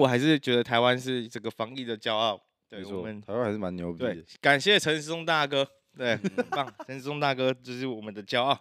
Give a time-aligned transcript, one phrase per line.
[0.00, 2.40] 我还是觉得台湾是这个防疫的骄傲。
[2.68, 4.14] 对，我们台湾还是蛮牛逼的。
[4.14, 8.56] 对，感谢陈时中大哥，对，很棒，陈时中大哥就是我们的骄傲。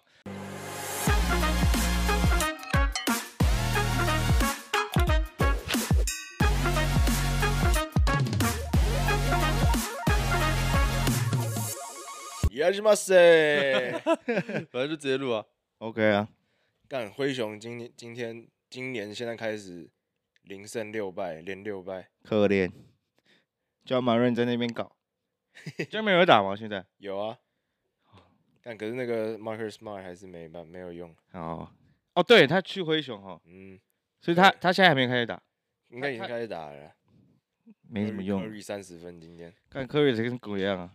[12.49, 13.91] 也是嘛塞，
[14.71, 15.45] 反正就直接录啊
[15.77, 16.27] ，OK 啊。
[16.87, 19.87] 干灰熊今年今天今年现在开始
[20.47, 22.71] 零胜六败，连六败，可怜。
[23.85, 24.95] 叫马润在那边搞，
[25.89, 26.55] 就没有打吗？
[26.55, 27.37] 现在有啊。
[28.61, 31.15] 但可是那个 Marcus Smart 还是没办没有用。
[31.31, 31.69] 哦
[32.13, 33.79] 哦，对他去灰熊哈，嗯，
[34.19, 35.41] 所以他他现在还没开始打，
[35.89, 36.91] 应该已经开始打了。
[37.89, 38.41] 没什么用。
[38.43, 40.93] Curry 三十分今天，看 Curry 跟狗一样啊，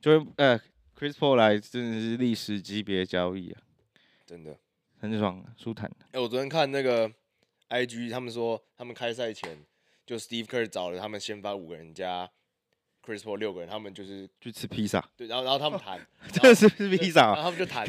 [0.00, 0.60] 就呃。
[0.96, 3.60] Chris Paul 来真的是历史级别交易啊，
[4.24, 4.56] 真的
[5.00, 5.90] 很爽，舒坦。
[5.90, 7.12] 哎、欸，我昨天看那个
[7.68, 9.58] IG，他们说他们开赛前
[10.06, 12.30] 就 Steve Kerr 找了他们先发五个人加
[13.04, 15.06] Chris Paul 六个人，他们就是去吃披萨。
[15.16, 16.00] 对，然后然后他们谈，
[16.32, 17.86] 这是吃披萨，然后他们就谈，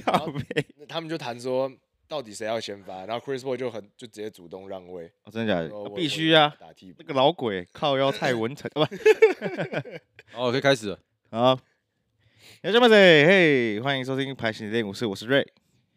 [0.88, 1.72] 他们就谈说
[2.08, 5.12] 到底谁要先发，然后 Chris Paul 就很就直接主动让位。
[5.24, 5.90] 哦，真的假的？
[5.96, 6.98] 必须啊，打替补。
[7.00, 8.82] 那个老鬼靠腰蔡文成， 不，
[10.36, 11.00] 哦，可以开始了，
[11.32, 11.60] 好。
[12.62, 12.96] 有什么子？
[12.96, 15.46] 嘿，欢迎收听排行的练舞室，我是 Ray，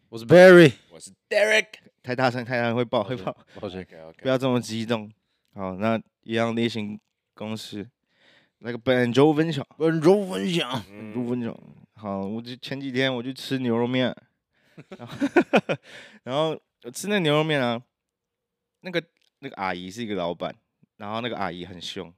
[0.09, 1.67] 我是 Barry，我是 Derek。
[2.01, 3.29] 太大声，太大声会爆，会爆。
[3.61, 3.85] OK，
[4.23, 5.07] 不要这么激动。
[5.53, 6.99] 好，那一样例行
[7.35, 7.87] 公事，
[8.57, 11.55] 那个本周分享，本周分享，本周分享。
[11.93, 14.05] 好，我就前几天我去吃牛肉面，
[14.97, 15.17] 然后，
[16.23, 17.79] 然后我吃那牛肉面啊，
[18.81, 19.03] 那个
[19.37, 20.55] 那个阿姨是一个老板，
[20.97, 22.11] 然后那个阿姨很凶，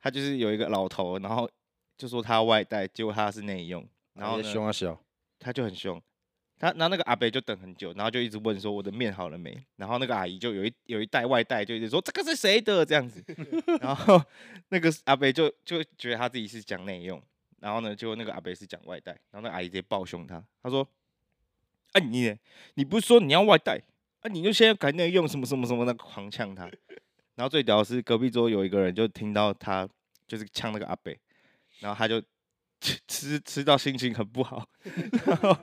[0.00, 1.50] 她就是有一个老头，然后。
[1.98, 5.02] 就说他外带，结果他是内用，然后凶啊小，
[5.38, 5.98] 他就很凶，
[6.58, 9.62] 他然后那个阿伯就等很久，然后就一直问说我的面好了没？
[9.76, 13.22] 然后那个阿姨就有一有一袋外带，就一直说这个是谁的这样子，
[13.80, 14.22] 然后
[14.70, 17.22] 那个阿伯就就觉得他自己是讲内用，
[17.60, 20.88] 然后呢，结果那个阿伯是讲外带，然后那个阿姨直接暴凶他，他说，
[21.92, 22.34] 啊你
[22.74, 23.80] 你不是说你要外带
[24.20, 24.28] 啊？
[24.28, 26.64] 你就现在改内用什么什么什么的狂呛他，
[27.34, 29.88] 然后最屌的是隔壁桌有一个人就听到他
[30.26, 31.14] 就是呛那个阿伯。
[31.80, 32.18] 然后他就
[32.80, 34.66] 吃吃吃到心情很不好，
[35.26, 35.54] 然后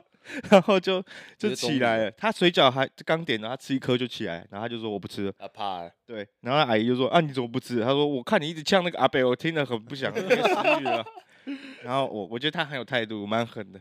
[0.50, 1.04] 然后就
[1.38, 2.10] 就起来了。
[2.12, 5.90] 他水饺还刚点了，他吃一颗就起来，然后他就说我不吃了，他怕了。
[6.06, 7.80] 对，然后阿姨就说啊你怎么不吃？
[7.80, 10.36] 他说我看你一直呛那个阿北，我听得很不想没食
[10.80, 11.04] 欲了。
[11.82, 13.80] 然后我我觉得他很有态度，蛮狠的。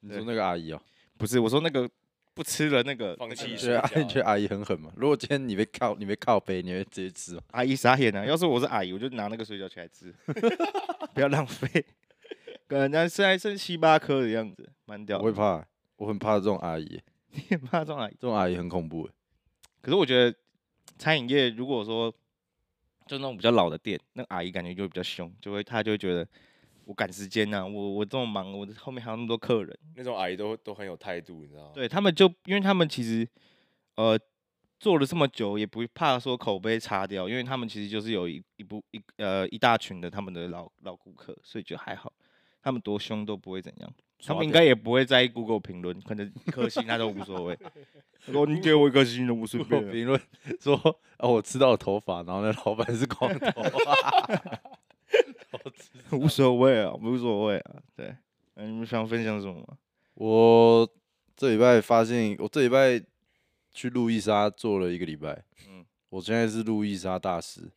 [0.00, 0.80] 你说那个阿姨哦？
[1.16, 1.88] 不是，我说那个
[2.34, 3.56] 不吃了那个放弃。
[3.56, 4.90] 对啊，你觉得阿姨很狠吗？
[4.96, 7.42] 如果今天你被靠你被靠背，你会直接吃吗？
[7.52, 8.24] 阿姨傻眼啊！
[8.24, 10.14] 要是我是阿姨，我就拿那个水饺起来吃。
[11.12, 11.68] 不要浪费，
[12.68, 15.18] 可能人家现在剩七八颗的样子，蛮屌。
[15.18, 15.66] 我会怕，
[16.00, 16.98] 我很怕这种阿姨。
[17.32, 18.12] 你很怕这种阿姨？
[18.18, 19.08] 这种阿姨很恐怖。
[19.82, 20.34] 可是我觉得
[20.96, 22.10] 餐饮业如果说
[23.06, 26.26] 就那种比较老的店，那个阿姨感觉就会比较凶，就会她就会觉得
[26.86, 29.78] 我赶时间呐、啊，我我这么忙，我后面还有那么多客人。
[29.94, 31.70] 那种阿姨都都很有态度，你知道吗？
[31.74, 33.28] 对他们就，因为他们其实
[33.96, 34.18] 呃。
[34.80, 42.10] 做了这么久，也不怕说口碑差掉，因为他们其实就是有一一部一呃一大群的他们的老老顾客，所以就还好，
[42.62, 43.94] 他们多凶都不会怎样，
[44.24, 47.58] 他们应该也不会在意 Google 评论，可能一颗星他都无所谓。
[48.24, 49.80] 他说你给我一颗星都无所谓。
[49.92, 50.20] 评论
[50.60, 50.74] 说
[51.18, 53.62] 哦，我吃到了头发，然后那老板是光头，
[56.18, 57.82] 无所谓啊，无所谓啊。
[57.96, 58.14] 对，
[58.54, 59.76] 那你们想分享什么吗？
[60.14, 60.88] 我
[61.36, 63.02] 这礼拜发现，我这礼拜。
[63.72, 67.70] 去路易莎做了一个礼拜，嗯，我现在是路易莎大师，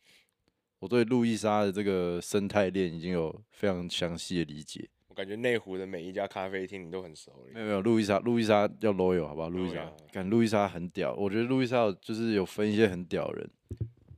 [0.80, 4.88] 我对路易莎的这个生态链已经有非常详细的理解。
[5.14, 7.30] 我感觉内湖的每一家咖啡厅你都很熟。
[7.52, 9.48] 没有没有，路易莎路易莎要 loyal 好不好？
[9.48, 13.48] 路易莎，感路易莎很屌，我觉得路易莎就是有分一些很屌人，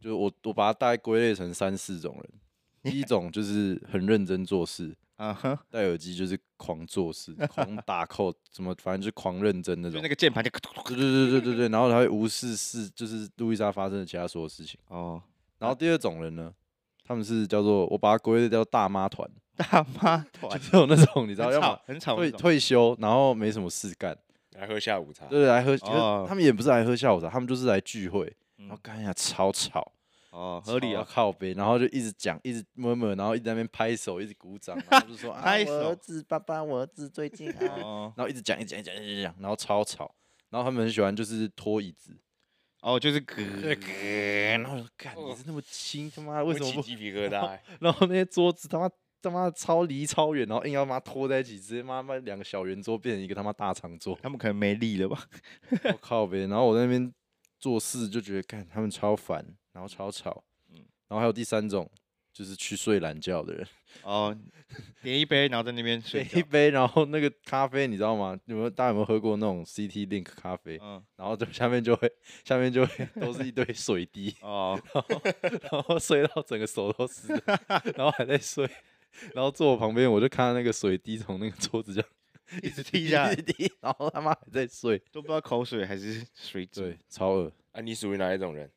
[0.00, 2.30] 就是我我把它大概归类成三四种人。
[2.90, 4.96] 第一种就是很认真做事。
[5.16, 9.98] 啊哈，戴耳机就是狂做事，狂 打 code，什么反正就是狂认真那种。
[9.98, 14.80] 就那个键盘就，对对对对对对，然后他会无视事，就是路易莎发生的其他所有事情。
[14.88, 15.22] 哦，
[15.58, 16.54] 然后第二种人呢，
[17.06, 19.28] 他们是叫做我把它归类叫大妈团。
[19.56, 20.58] 大妈团。
[20.58, 24.16] 就是有那种你知道，要么很吵，退退休，然后没什么事干，
[24.52, 25.26] 来喝下午茶。
[25.26, 25.76] 对对，来喝，
[26.28, 29.92] 他们也不是来喝下午茶，他们就是来聚会，然后干一下超吵。
[30.30, 40.14] 哦，合理啊，靠背，然后就一直讲，一直 murmur，然后一直在那边拍手，一直鼓掌， 然后就说 我儿子，爸爸，我儿子最近啊，哦、然后一直讲，一直讲，一直讲，一直讲，然后超吵，
[40.50, 42.14] 然后他们很喜欢就是拖椅子，
[42.86, 46.80] 哦，就是咯咯，然后说，干，椅子那么轻，他妈为什么不？
[46.82, 48.88] 鸡皮疙 瘩，然后那些桌子他妈
[49.20, 55.20] 他妈超离超远，然后硬要把它拖在一起，直接妈妈两个小圆桌变成一个他妈大长桌，他们可能没力了吧？
[55.92, 57.12] 我靠呗，然后我在那边
[57.58, 60.44] 做事就觉得，干，他们超烦，然后超吵。
[60.70, 60.78] 嗯
[61.08, 61.88] 然后还有第三种，
[62.36, 63.66] 就是去睡懒觉的人。
[64.04, 64.36] 哦，
[65.02, 68.38] 点一杯，然后在那边睡点一杯，然后那个咖啡你知道吗？
[68.44, 70.78] 有没有大家有没有喝过那种 CT Link 咖啡？
[70.82, 72.12] 嗯，然后就下面就会
[72.44, 75.20] 下面就会都是一堆水滴哦， 然后
[75.72, 77.32] 然后睡到整个手都湿，
[77.96, 78.68] 然后还在睡，
[79.32, 82.10] 然后坐我旁边我就看到那个水滴从那个桌子这样
[82.62, 83.36] 一直滴下来，
[83.80, 86.66] 然后他妈还在睡，都不知道口水还是水。
[86.66, 87.50] 对，超恶。
[87.72, 88.70] 啊，你属于哪一种人？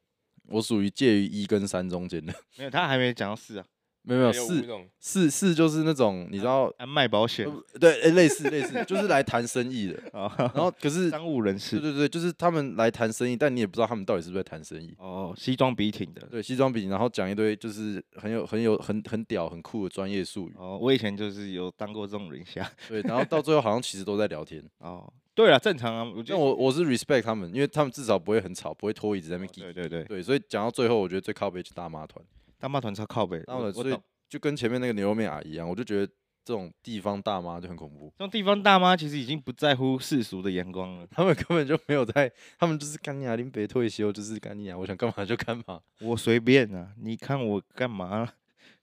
[0.49, 2.33] 我属于介于一跟三中间的。
[2.57, 3.65] 没有，他还没讲到四啊。
[4.01, 4.65] 没有没有四
[4.97, 7.45] 四四就是那种你知道卖保险
[7.79, 10.01] 对诶类似类似就是来谈生意的
[10.37, 32.23] 然后可是 商务人士对对对就是他们来谈生意，但你也不知道他们到底是不是在谈生意哦，西装笔挺的对西装笔挺，然后讲一堆就是很有很有很很屌很酷的专业术语哦，我以前就是有当过这种人下对，然后到最后好像其实都在聊天哦，对啊正常啊，我觉得我我是 respect 他们，因为他们至少不会很吵，不会拖椅子在那边对对对对，所以讲到最后，我觉得最靠背就是大妈团，
[32.59, 33.95] 大妈团超靠北，然后所以。
[34.27, 36.05] 就跟前面那个牛肉面阿姨一样，我就觉得
[36.45, 38.13] 这种地方大妈就很恐怖。
[38.15, 48.31] 这种地方大妈其实已经不在乎世俗的眼光了， 他们根本就没有在，他们就是干你啊，林北退休就是干你啊，我想干嘛就干嘛， 我随便啊，你看我干嘛，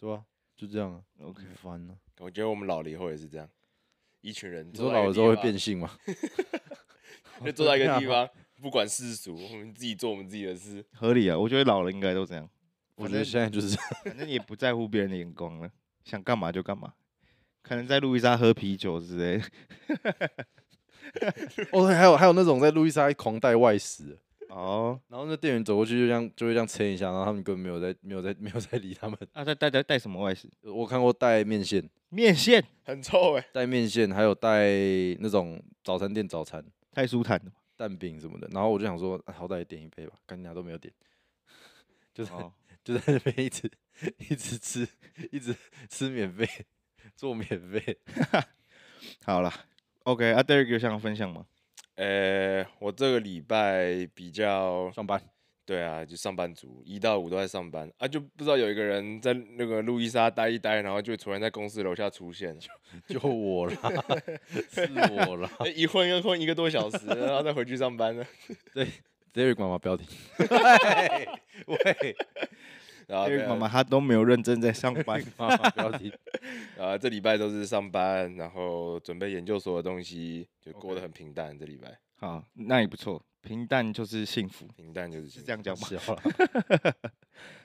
[0.00, 0.25] 对吧？
[0.56, 1.94] 就这样啊，OK，烦了。
[2.19, 3.49] 我觉得我们老了以后也是这样，
[4.26, 4.69] 一群人。
[4.73, 5.96] 你说老了之后会变性吗？
[7.44, 8.28] 就坐在一个地方，
[8.61, 11.38] 不管世俗，我们自己做我们自己的事，合理啊。
[11.38, 12.49] 我觉得老了应该都这样。
[12.96, 15.70] 我觉得现在就是这样，反正也不在乎别人的眼光了，
[16.05, 16.94] 想干嘛就干嘛，
[17.62, 20.46] 可能在路易莎喝啤酒之类的。
[21.70, 24.19] 哦，还有还有那种在路易莎狂带外食
[24.56, 29.19] 哦，然后那店员走过去就这样就会这样撑一下，然后他们根本没有在没有在没有在理他们。
[29.32, 30.49] 啊，在带带带什么外食？
[30.62, 34.70] 我看过带面线，面线很臭哎，带面线还有带
[35.19, 38.49] 那种早餐店早餐，太舒坦了，蛋饼什么的。
[38.50, 40.93] 然后我就想说，好歹也点一杯吧，干你俩都没有点，
[42.14, 42.32] 就是。
[42.32, 42.52] 哦
[42.87, 43.69] 就在那边一直
[44.19, 44.87] 一直吃，
[45.32, 45.52] 一直
[45.91, 46.49] 吃免费，
[47.17, 47.99] 做免费。
[49.26, 49.52] 好了
[50.05, 51.44] ，OK，阿、啊、Derek 有想要分享吗？
[51.97, 55.21] 呃、欸，我这个礼拜比较上班，
[55.65, 62.57] 对啊，就上班族，一到五都在上班啊，就不知道有一个人在那个路易莎待一待，然后就突然在公司楼下出现，
[63.09, 63.75] 就 就我了，
[64.71, 68.25] 是我了， 一混又混一个多小时，然后再回去上班了。
[68.75, 68.87] 对
[69.33, 70.07] ，Derek 妈妈标题，
[71.67, 72.17] 喂。
[73.06, 76.12] 然后妈妈她都没有认真在上班， 妈妈不要提。
[76.79, 81.56] 啊，这礼拜都是上班，然后准备研究所的东西，就过得很平淡。
[81.58, 85.88] 这礼拜，好，那也不错，平淡就是幸福，平淡就是幸福，是这样讲吗？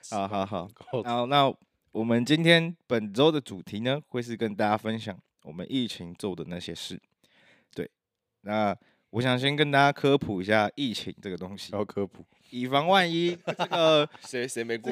[0.12, 0.70] 好好 好，
[1.04, 1.52] 好，那
[1.92, 7.02] 我们今天本周的主题呢，会是跟大家分享我们疫情做的那些事。
[7.74, 7.90] 对，
[8.42, 8.76] 那
[9.10, 12.24] 我想先跟大家科普一下疫情这个东西，要科普。
[12.52, 14.92] 以防万一， 这个 谁谁没过？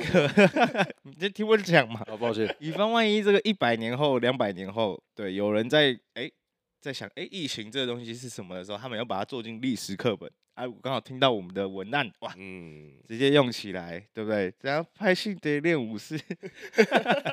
[1.03, 2.01] 你就听我讲嘛。
[2.07, 2.53] 好，抱歉。
[2.59, 6.33] 以防万一，这个一百年后、两百年后，对，有人在哎、欸，
[6.81, 10.29] 在想哎、欸，疫情这个东西是什么的时候，他们要把它做进历史课本。
[10.55, 14.53] 哎、啊，我刚好听到我们的文案，哇，嗯，直接用起来，对不对？
[14.61, 16.19] 然后拍戏得练武士。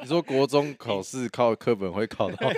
[0.02, 2.52] 你说国中考试靠课本会考到？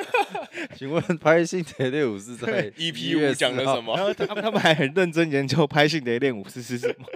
[0.76, 3.97] 请问拍戏得练武士在 EP 五讲了什么？
[3.97, 7.06] 然后他们他们还很认真研究拍戏得练武士是什么。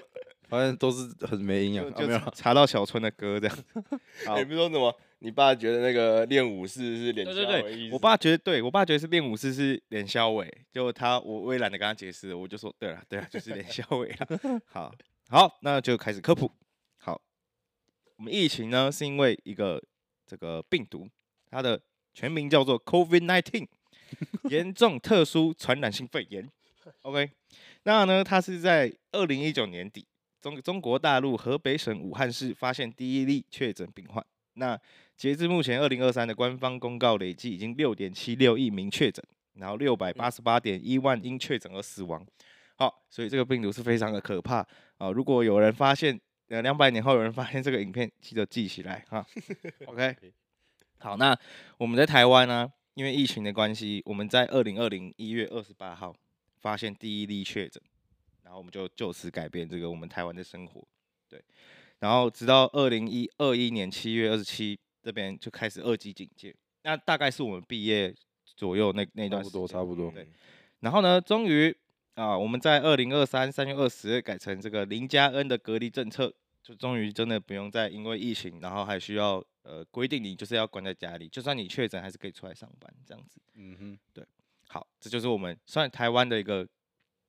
[0.52, 3.56] 发现都是很没营养，就没有查 到小春的歌这样。
[4.36, 7.46] 也不说什么，你爸觉得那个练武士是脸肖伟？
[7.46, 10.46] 对对对，我爸觉得对，我爸觉得是练武士是脸肖伟。
[10.70, 14.60] 就他，我我也懒得跟他解释，我就说对了，对了，就是脸肖伟了。
[14.68, 14.94] 好，
[15.30, 16.52] 好，那就开始科普。
[16.98, 17.18] 好，
[18.16, 19.82] 我们疫情呢是因为一个
[20.26, 21.08] 这个病毒，
[21.50, 21.80] 它的
[22.12, 23.66] 全名叫做 COVID-19，
[24.50, 26.46] 严重特殊传染性肺炎。
[27.00, 27.30] OK，
[27.84, 30.04] 那呢，它是在二零一九年底。
[30.42, 34.22] 中中国大陆河北省武汉市发现第一例确诊病患。
[34.54, 34.78] 那
[35.16, 42.26] 截至目前，二零二三的官方公告累计已经六点七六亿名确诊，然后六百八十八点一万因确诊而死亡。
[42.76, 44.66] 好，所以这个病毒是非常的可怕
[44.98, 45.12] 啊！
[45.12, 49.24] 如果有人发现，呃，两百年后有人发现这个影片，记得记起来哈。
[49.86, 50.16] OK，
[50.98, 51.38] 好，那
[51.78, 56.12] 我们在台湾呢，因为疫情的关系，我们在二零二零一月二十八号
[56.56, 57.80] 发现第一例确诊。
[58.52, 60.86] 然后我们就就此改变这个我们台湾的生活，
[61.26, 61.42] 对。
[62.00, 70.10] 然后直到二零一二一年七月二十七这边就开始二级警戒，那大概是我们毕业左右那那段时间，差不多差不多。
[70.10, 70.28] 对。
[70.80, 71.74] 然后呢，终于
[72.12, 76.30] 啊，我们在二零二三三月二十日改成这个零加 N 的隔离政策，
[76.62, 83.40] 就终于真的不用再因为疫情，然后还需要呃规定你就是要关在家里，就算你确诊还是可以出来上班这样子。
[83.54, 84.22] 嗯哼，对。
[84.68, 86.68] 好，这就是我们算台湾的一个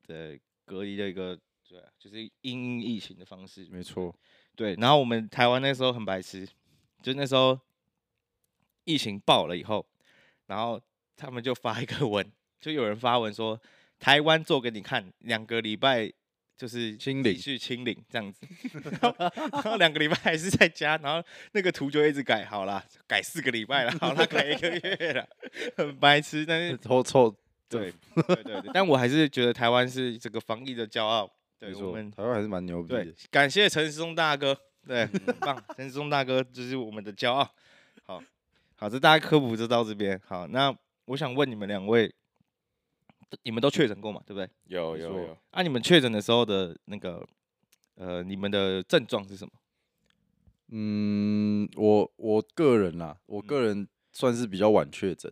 [0.05, 0.37] 的。
[0.65, 4.13] 隔离的一个对，就是因应疫情的方式，没错。
[4.55, 6.47] 对，然后我们台湾那时候很白痴，
[7.01, 7.59] 就那时候
[8.83, 9.85] 疫情爆了以后，
[10.45, 10.79] 然后
[11.15, 13.59] 他们就发一个文，就有人发文说
[13.99, 16.11] 台湾做给你看，两个礼拜
[16.55, 18.45] 就是清零去清零这样子，
[19.51, 25.27] 然后两个礼拜还是在家，然后那个图就一直改，好了，改四个礼拜了，好了，改一个月了，
[25.75, 27.35] 很白痴，但是 臭臭，
[27.69, 31.29] 对对对对，但我还是觉得台湾是这个防疫的骄傲。
[31.57, 37.49] 对，我们台湾还是蛮牛逼的对。，感谢陈时中大哥，对，很棒，陈时中大哥就是我们的骄傲。
[38.03, 38.21] 好，
[38.75, 40.19] 好，这大家科普就到这边。
[40.25, 42.13] 好，那我想问你们两位，
[43.43, 44.21] 你们都确诊过嘛？
[44.25, 44.49] 对不对？
[44.65, 47.25] 有有有，啊，你们确诊的时候的那个，
[47.95, 49.51] 呃，你们的症状是什么？
[50.75, 55.31] 嗯，我我个人啦，我个人算是比较晚确诊，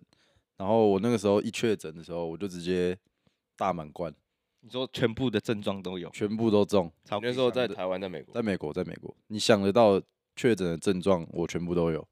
[0.62, 2.96] 然后我那个时候一确诊的时候，我就直接
[3.58, 4.13] 大满贯，
[4.60, 6.08] 你说全部的症状都有？
[6.12, 6.91] 全部都中。
[7.03, 10.00] 超那时候在台湾，在美国，在美国，在美国，你想得到
[10.36, 12.08] 确诊的症状，我全部都有。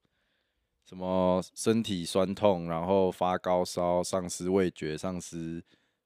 [0.84, 5.64] 什么身体酸痛，然后发高烧，丧失味觉，丧失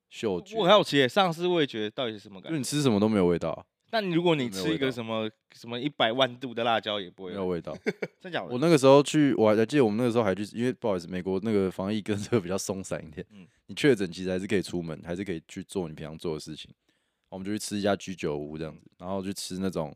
[0.10, 0.58] 嗅觉。
[0.58, 2.56] 我很好奇耶，丧失味觉到底是什么感觉？
[2.56, 7.78] 就你吃什么都没有味道啊，但如果你吃一个什么什么一百万度的辣椒也不会有，没有味道。
[8.20, 8.48] 真假的？
[8.48, 13.24] 我那个时候去，我还记得我们那个时候还去，因为不好意思，美国那个防疫跟这个比较松散一点。
[13.30, 13.48] 嗯。
[13.68, 16.74] 你确诊其实还是可以出门，还是可以去做你平常做的事情。
[17.30, 19.96] 我们就去吃一家居酒屋这样子，然后去吃那种，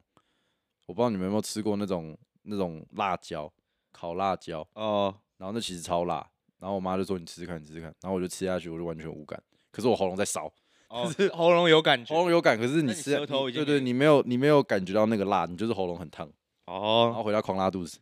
[0.85, 3.51] 我不知道你们有没有吃过那种那种辣椒，
[3.91, 6.17] 烤辣椒，哦，然后那其实超辣，
[6.59, 10.53] 然后我妈就说你吃吃看，你吃吃看，然后我就吃下去，我就完全无感，可是我喉咙在烧，
[10.89, 16.25] 哦，喉咙有感觉喉咙有感，可是你你吃舌头已经对对，你没有你没有感觉到那个辣，你就是喉咙很烫，
[16.65, 17.99] 哦然哦，后回家狂拉肚子。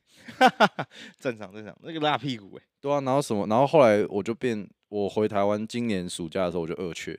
[1.20, 3.46] 正常正常，那个辣屁股哎，对啊，然后什么？
[3.48, 7.12] 然后后来我就变，我回台湾今年暑假的时候我就二确，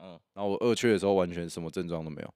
[0.00, 2.34] 嗯，然后我二确的时候完全什么症状都没有，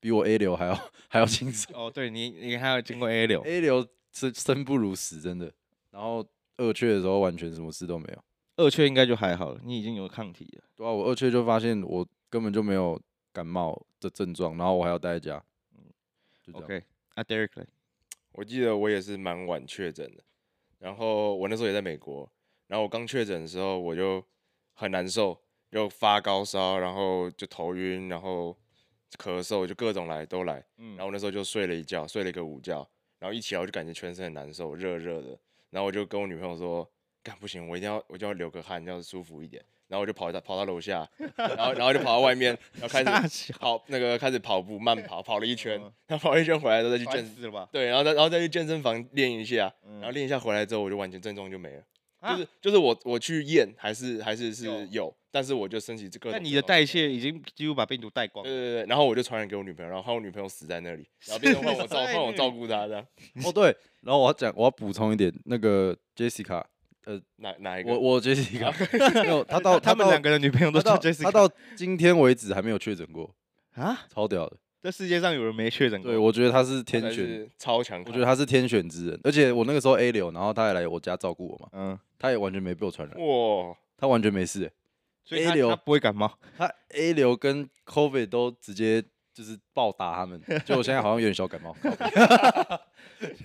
[0.00, 0.78] 比我 A 流还要
[1.08, 1.74] 还要轻松。
[1.74, 5.52] 哦，对你你还有经过 A 流，A 流是生不如死，真的。
[5.90, 6.24] 然后
[6.58, 8.22] 二确的时候完全什么事都没有。
[8.56, 10.64] 二确应该就还好了，你已经有抗体了。
[10.74, 13.00] 对啊，我二确就发现我根本就没有
[13.32, 15.44] 感冒的症状，然后我还要待在家。
[16.42, 16.64] 就这样。
[16.64, 17.66] OK，啊，Derek 嘞？
[18.32, 20.22] 我记得我也是蛮晚确诊的，
[20.78, 22.30] 然后我那时候也在美国，
[22.66, 24.22] 然后我刚确诊的时候我就
[24.74, 25.40] 很难受，
[25.70, 28.56] 就发高烧，然后就头晕，然后
[29.18, 30.90] 咳嗽，就各种来都来，嗯。
[30.90, 32.86] 然后我那时候就睡了一觉，睡了一个午觉，
[33.18, 35.38] 然后一起来我就感觉全身很难受，热热的，
[35.70, 36.88] 然后我就跟我女朋友说，
[37.22, 47.68] 干不行，我一定要我就要流个汗，要舒服一点，然后我就跑到跑到楼下，然后然后就跑到外面，然后开始小跑那个开始跑步慢跑，跑了一圈嗯，然后跑了一圈回来之后再去健死了吧？
[47.72, 51.82] 对，然后再然后再去健身房练一下，嗯然后练一下回来之后，我就完全症状就没了，
[52.20, 58.50] 啊就是就是我我去验还是还是是有有，但是我就身体这个，那你的代谢已经几乎把病毒带光了。
[58.50, 63.06] 对对对，然后我就传染给我女朋友，然后换我女朋友死在那里，然后 变成换我照换我照顾她这样，
[63.44, 63.66] 哦对，
[64.02, 66.64] 然后我要讲，我要补充一点，那个 Jessica，
[67.36, 67.92] 哪哪一个？
[67.92, 68.72] 我我 Jessica
[69.22, 73.34] 没有，他到他们两个的女朋友都叫他到 Jessica 他到今天为止还没有确诊过，
[73.74, 74.06] 啊？
[74.12, 74.56] 超屌的。
[74.82, 76.10] 这世界上有人没确诊过？
[76.10, 79.20] 对，我觉得他是天选，是超强，我觉得他是天选之人。
[79.24, 84.72] 而且我那个时候 A 流，然后他也来我家照顾我嘛，嗯，他也完全没被我传染，哇，他完全没事欸。
[85.24, 86.32] 所以 A 流不会感冒。
[86.56, 89.02] 他 A 流跟 COVID 都直接
[89.36, 91.76] 就是暴打他们，就我现在好像有点小感冒。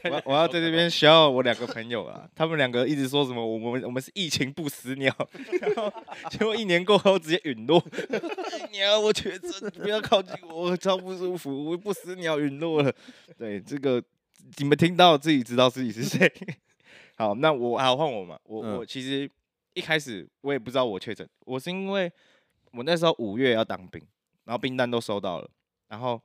[0.09, 5.13] 我我要在这边 shout 我两个朋友啊，他们两个一直说什么我们我们是疫情不死鸟，
[5.59, 5.91] 然后
[6.29, 7.83] 结果一年过后直接陨落。
[8.71, 12.93] 鸟，我确诊，不要靠近我，我超不舒服，我不死鸟陨落了。
[13.37, 14.01] 对，这个
[14.59, 16.31] 你们听到自己知道自己是谁。
[17.17, 18.39] 好，那我还要换我嘛？
[18.45, 19.29] 我、嗯我其实
[19.73, 22.09] 一开始我也不知道我确诊，我是因为
[22.71, 24.01] 我那时候五月要当兵，
[24.45, 25.49] 然后兵单都收到了，
[25.91, 26.19] 然后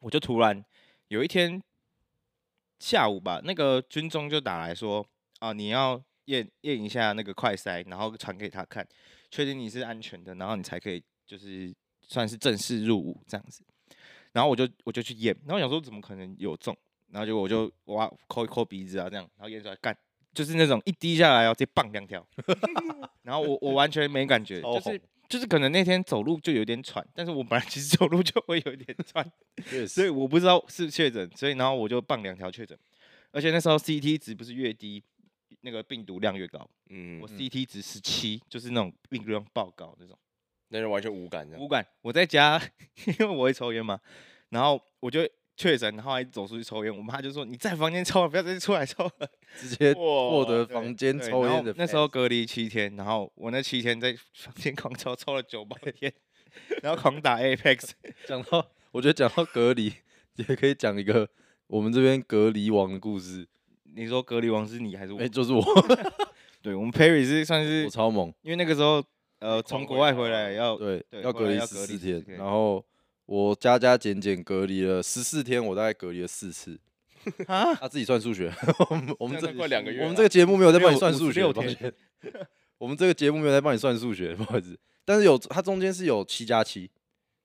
[0.00, 0.64] 我就突然
[1.06, 1.62] 有一天。
[2.82, 5.06] 下午吧，那个军中就打来说，
[5.38, 8.88] 啊，你要验验一下那个快筛，然后传给他看，
[9.30, 11.70] 确定你是安全的，然后你才可以就是
[12.00, 13.62] 算是正式入伍这样子。
[14.32, 16.74] 然后我就我就去验，然后我想说怎么可能有中，
[17.08, 19.94] 然后结果我就哇抠一抠鼻子啊这样，然后验出来干，
[20.32, 22.26] 就是那种一滴下来要直接棒两条，
[23.24, 24.98] 然后我我完全没感觉，就是
[25.30, 29.24] 就是可能那天走路就有点喘，但是我本来其实走路就会有点喘。
[29.64, 32.76] 确所以，我不知道是确诊，所以然后我就棒两条确诊，
[33.30, 35.00] 而且那时候 CT 值不是越低，
[35.60, 36.68] 那个病毒量越高。
[36.88, 40.18] 嗯我，CT 值十七，就是那种病毒量爆高那种。
[40.72, 42.60] 那就完全无感这样无，感，我在家，
[43.06, 44.00] 因为我会抽烟嘛，
[44.48, 45.20] 然后我就
[45.60, 49.28] 确诊，然后还走出去抽烟，我妈就说你在房间抽，不要再出来抽了。
[49.60, 51.74] 直接获得房间抽烟的。
[51.76, 56.10] 那时候隔离七天，然后我那七天在房间狂抽，抽了九包 烟，
[56.82, 57.90] 然后狂打 Apex。
[58.26, 59.92] 讲到，我觉得讲到隔离，
[60.36, 61.28] 也可以讲一个
[61.66, 63.46] 我们这边隔离王的故事。
[63.94, 65.18] 你说隔离王是你还是我？
[65.18, 65.62] 哎、欸，就是我。
[66.62, 69.04] 对，我们 Perry 是算是我超猛，因为那个时候
[69.40, 72.84] 呃从国外回来要对，对要隔离十四天，然后
[73.30, 76.76] 我加加减减隔离了十四天，我大概隔离了四次。
[77.46, 78.52] 啊，他自己算数学。
[79.20, 81.38] 我们这快两个月，我们这个节目没有在帮你算数学。
[81.38, 81.94] 六天。
[82.76, 84.76] 我们这个节目没有在帮你算数学，不好意思。
[85.04, 86.90] 但是有，它中间是有七加七，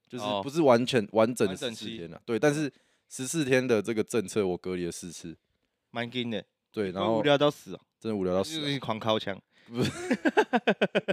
[0.09, 2.19] 就是不是完全完整的十四天了。
[2.25, 2.71] 对，但是
[3.07, 5.37] 十四天的这个政策，我隔离了四次，
[5.91, 6.43] 蛮紧的。
[6.71, 9.39] 对，然后无聊到死啊，真的无聊到死，就是狂尻枪。
[9.67, 9.91] 不是，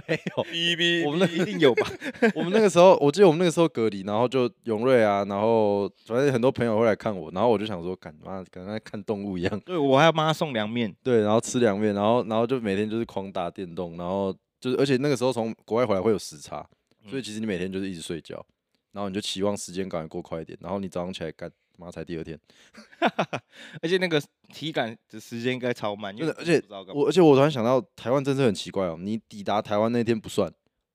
[0.07, 1.87] 没有，哔哔，我们那 一定有吧？
[2.35, 9.59] 我们那个时候，我记得我们那个时候隔离，然后就永瑞啊，然后反正很多朋友会来看我，然后我就想说，干嘛，跟在看动物一样。
[9.61, 16.63] 对，我还要帮他送凉面，对，然后吃凉面，然后然后就每天就是狂打电动，然后就是而且那个时候从国外回来会有时差，
[17.09, 18.45] 所以其实你每天就是一直睡觉，
[18.93, 21.51] 然后你就期望时间赶快过快一点，然后你早上起来干。
[21.75, 22.39] 妈才第二天，
[23.81, 30.53] 而且那个体感的时间应该超慢，因为而且我而且我突然想到，台湾政策很奇怪哦，你抵达台湾那天不算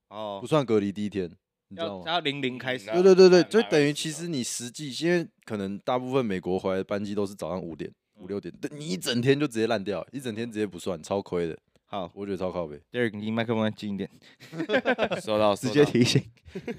[0.08, 1.28] 哦，不算隔离第一天，
[1.66, 2.04] 你知道吗？
[2.06, 11.58] 要零零开始，对对对对，就等于其实你实际，因为可能大部分美国回来的班机都是早上五点五六点，你一整天就直接烂掉，一整天直接不算，超亏的。
[11.86, 12.80] 好，我觉得超靠北。
[12.92, 14.08] Derek，你麦克风近一点
[15.20, 16.22] 收到，直接提醒。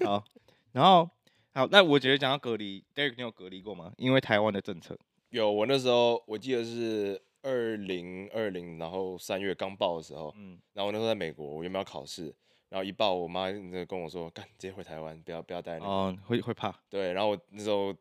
[0.06, 0.24] 好，
[0.72, 1.10] 然后。
[1.52, 3.92] 好，那我觉得讲到隔离，Derek，你有隔离过吗？
[3.98, 4.98] 因为台湾的政策
[5.30, 12.34] 有，我那时候我记得是二零二零，然后三月刚报的时候，嗯，然后我那时候在美国，我原本要考试，
[12.70, 17.92] 然后一报，我妈就跟我说，干，直接回台湾，不要不要带那个，哦，会会怕，对，然后我那时候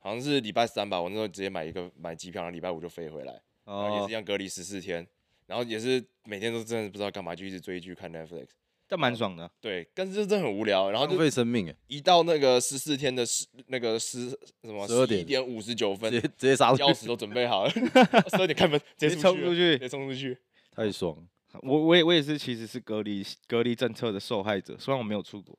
[0.00, 5.06] 好像是礼拜三吧，我那时候直接买一个买机票，然后礼拜五就飞回来，然后也是一样隔离十四天，
[5.46, 8.48] 然后也是每天都真的不知道干嘛，就一直追剧看 Netflix。
[8.88, 11.76] 但蛮爽的，对，但是真的很无聊，然后就浪费生命哎！
[11.88, 20.38] 一到那个十四天的十那个十什么十二点五十九分，直接直接杀钥匙都准备好了，十二点开门，直接冲出去，直接冲出去，
[20.74, 21.14] 太爽！
[21.60, 25.58] 我我也我也是，其实是隔离隔离政策的受害者，虽然我没有出国，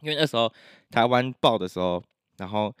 [0.00, 0.50] 因为那时候
[0.90, 2.02] 台湾报的时候，
[2.38, 2.74] 然后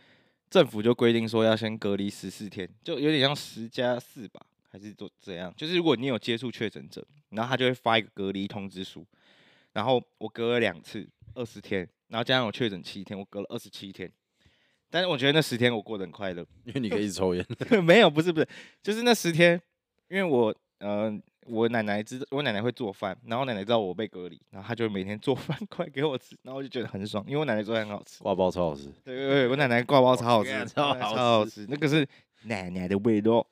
[0.48, 5.52] 政府就规定说要先隔离十四天，就有点像十加四吧，还是做怎样？
[5.54, 9.06] 就是如果你有接触确诊者，然后他就会发一个隔离通知书。
[9.72, 14.10] 然后我隔了两次二十天，然后加上我确诊七天，我隔了二十七天。
[14.90, 17.46] 但是我觉得那十天我过得很快乐，因为你可以一直抽烟。
[17.84, 18.48] 没有，不是不是，
[18.82, 19.60] 就是那十天，
[20.08, 28.86] 因为我呃我奶奶知道我奶奶会做饭，然后奶奶知道我被隔离，然后她就每天做饭快给我吃，然后我就觉得很爽，因为我奶奶做饭很好吃，挂包超好吃。
[29.04, 32.04] 对对对，我奶奶挂包超好吃，超好吃，超好吃，那个是
[32.42, 33.46] 奶奶的味道，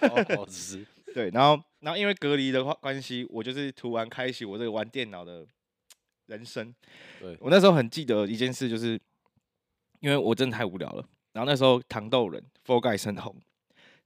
[0.00, 0.84] 超好吃。
[1.14, 5.46] 对，然后，然后因为隔离的话关系，我就是突然开启我这个玩电脑的
[6.26, 6.74] 人生。
[7.20, 8.98] 对，我那时候很记得一件事，就是
[10.00, 11.06] 因为我真的太无聊了。
[11.34, 13.36] 然后那时候糖豆人 Fall Guys 很红，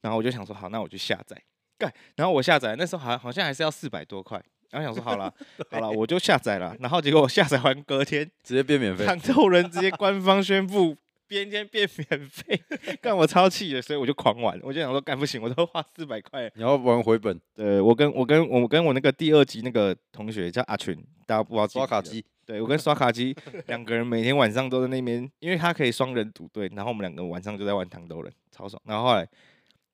[0.01, 1.41] 然后我就想说，好，那我就下载
[1.79, 1.95] 盖。
[2.17, 5.33] 然后我下载那时候好像好像还是要四百多块，然后想说好了，
[5.71, 6.77] 好了， 我就下载了。
[6.81, 10.97] 然后结果我下载完隔天直接变免费，糖豆人直接官方宣布。
[11.29, 12.61] 边间变免费，
[13.01, 14.59] 干我超气的，所以我就狂玩。
[14.63, 17.39] 我就想说，干不行，我都花四百块，你要玩回本。
[17.55, 22.25] 对，我跟我跟我跟我那个第二集那个同学叫阿群，大家不知道刷卡机。
[22.47, 23.37] 对，我跟刷卡机
[23.69, 28.81] 两个人每天晚上都在那边，因为他可以双人组队，然后我们两个晚上就在玩糖豆人，超爽。
[28.87, 29.29] 然后后来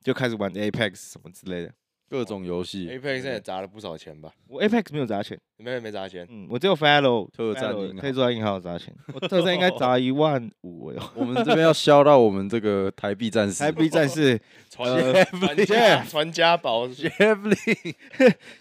[0.02, 1.74] 就开始玩 Apex 什么之类的。
[2.08, 4.30] 各种游戏，Apex 现在也砸了不少钱吧？
[4.46, 6.26] 我 Apex 没有砸钱，没有没砸钱。
[6.30, 8.94] 嗯，我只有 Fellow 特战，特战银行有砸钱。
[9.12, 11.00] 我特战应该砸 一万五哟。
[11.14, 14.38] 我们这边要销到我们这个台币战士，台币战士
[14.70, 14.96] 传
[15.66, 16.86] 家传家宝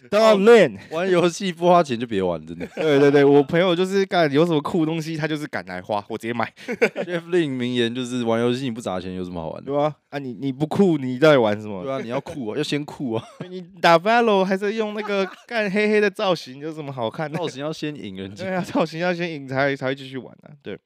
[0.09, 2.65] 然 玩游戏不花钱就别玩，真的。
[2.75, 6.51] 对对对，我朋友就是干有什么酷东西，他就是敢来花，我直接买。
[6.65, 9.65] ，Jeffley 名言就是玩游戏你不砸钱有什么好玩的？
[9.65, 9.95] 对吧？
[10.13, 11.83] 啊，你你不酷，你在玩什么？
[11.83, 13.25] 对啊，你要酷啊，要先酷啊。
[13.49, 17.35] 你打 Valorant 还是用那个 干黑黑的造型，有什么好看的？
[17.39, 18.45] 造型要先赢人家。
[18.45, 20.53] 对啊，造型要先赢才才会继续玩啊。
[20.61, 20.77] 对，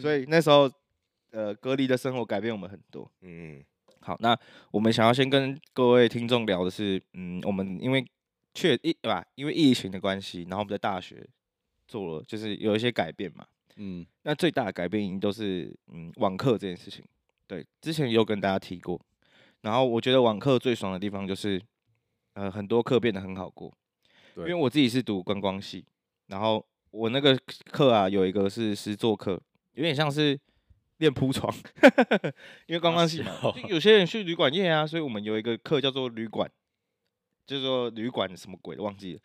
[0.00, 0.70] 所以那时候
[1.32, 3.06] 呃，隔离的生活改变我们很多。
[3.20, 3.62] 嗯，
[4.00, 4.34] 好，那
[4.70, 8.02] 我们想要先跟各位听众聊的是，嗯，我们因为
[8.54, 9.22] 确疫对吧？
[9.34, 11.28] 因为疫情的关系，然后我们在大学
[11.86, 13.44] 做了就是有一些改变嘛。
[13.76, 17.04] 嗯，那最大的改变，都是嗯网课这件事情。
[17.46, 19.00] 对，之前也有跟大家提过。
[19.62, 21.60] 然后我觉得网课最爽的地方就是。
[22.38, 23.74] 呃，很多课变得很好过，
[24.34, 25.82] 对因为我自己是读观光系，
[26.26, 27.34] 然后我那个
[27.70, 29.40] 课啊，有一个是实作课，
[29.72, 30.38] 有点像是
[30.98, 31.50] 练铺床，
[32.68, 33.32] 因为观光系嘛，
[33.70, 36.46] 有些人去旅馆业啊，所以我们有一个课叫做旅馆，
[37.46, 39.20] 就是说旅馆什么鬼的忘记了，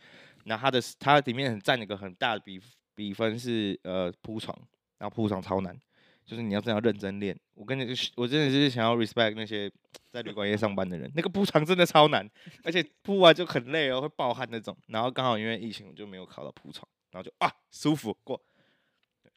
[0.46, 2.62] 那它的它里面很占一个很大的比
[2.96, 4.58] 比分是呃铺床，
[5.00, 5.78] 然后铺床超难，
[6.26, 7.38] 就是你要真的要认真练。
[7.54, 9.72] 我跟你，我真的是想要 respect 那些
[10.10, 12.30] 在旅馆业上班的人，那个铺床真的超难，
[12.64, 14.76] 而且铺完就很累哦，会暴汗那种。
[14.88, 18.42] 然后刚好因为疫情，我就没有考到铺床，然后就啊舒服过。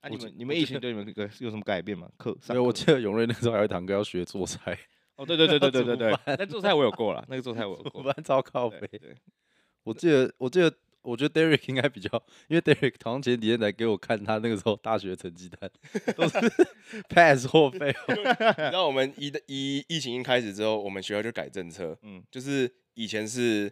[0.01, 2.09] 啊，你们你们疫情对你们个有什么改变吗？
[2.17, 2.31] 课？
[2.49, 4.79] 因为我记得永瑞那时候还有一堂课要学做菜。
[5.17, 8.03] 哦，对对对对对对对， 那做菜我有过了，那个做菜我有过。
[8.05, 8.89] 班超靠北。
[9.83, 10.73] 我记得我记得。
[11.05, 12.11] 我觉得 Derek 应该比较，
[12.49, 15.71] 因为 Derek 好像前几天来给我看他那个时候大学成绩单，
[16.17, 16.39] 都是
[17.09, 17.95] pass 或 fail。
[18.17, 23.71] 你知道我们一一疫情一开始之后，我们学校就改政策，嗯，就是以前是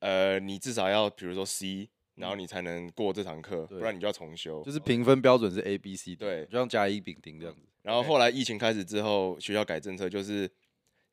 [0.00, 4.62] 呃你至少要比如说 C，然后你才能过这堂课，不然你就要重修。
[4.64, 7.62] 就是评分标准是 A B C，对，就像甲乙丙丁这样子。
[7.82, 10.50] 然后后来疫情开始之后，学校改政策就是，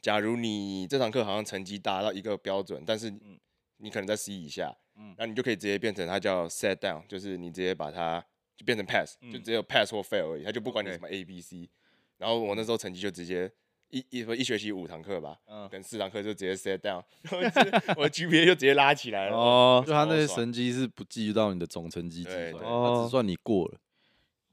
[0.01, 3.13] 假如你这堂课好像成绩达到一个标准，但是
[3.77, 4.75] 你可能在 C 以下。
[5.01, 8.23] 嗯，那你就可以直接变成它叫 set down，就是你直接把它
[8.55, 11.67] 就变成 pass，、嗯、就只有 pass 或 fail 而已，它就不管你什么 A、B、C。
[12.17, 13.51] 然后我那时候成绩就直接
[13.89, 17.03] 一一一学期五堂课吧，嗯，跟四堂课就直接 set down，
[17.97, 19.35] 我的 GPA 就直接拉起来了。
[19.35, 23.79] 哦，就他那些成绩是不计到你的总成绩计算，他只算你过了，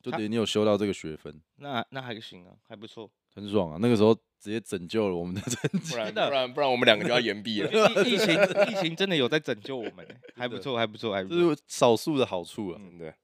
[0.02, 1.40] 就等于你有修到这个学分。
[1.56, 3.11] 那那还行啊，还不错。
[3.38, 3.79] 很爽啊！
[3.81, 7.70] 那个时候直接拯救了我们的成绩，不然不然不然我们两个就要延毕了。
[8.05, 8.35] 疫情
[8.68, 13.14] 疫情真的有在拯救我们， 还不错还不错还不错，这是少数的好处啊，对。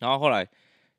[0.00, 0.48] 然后后来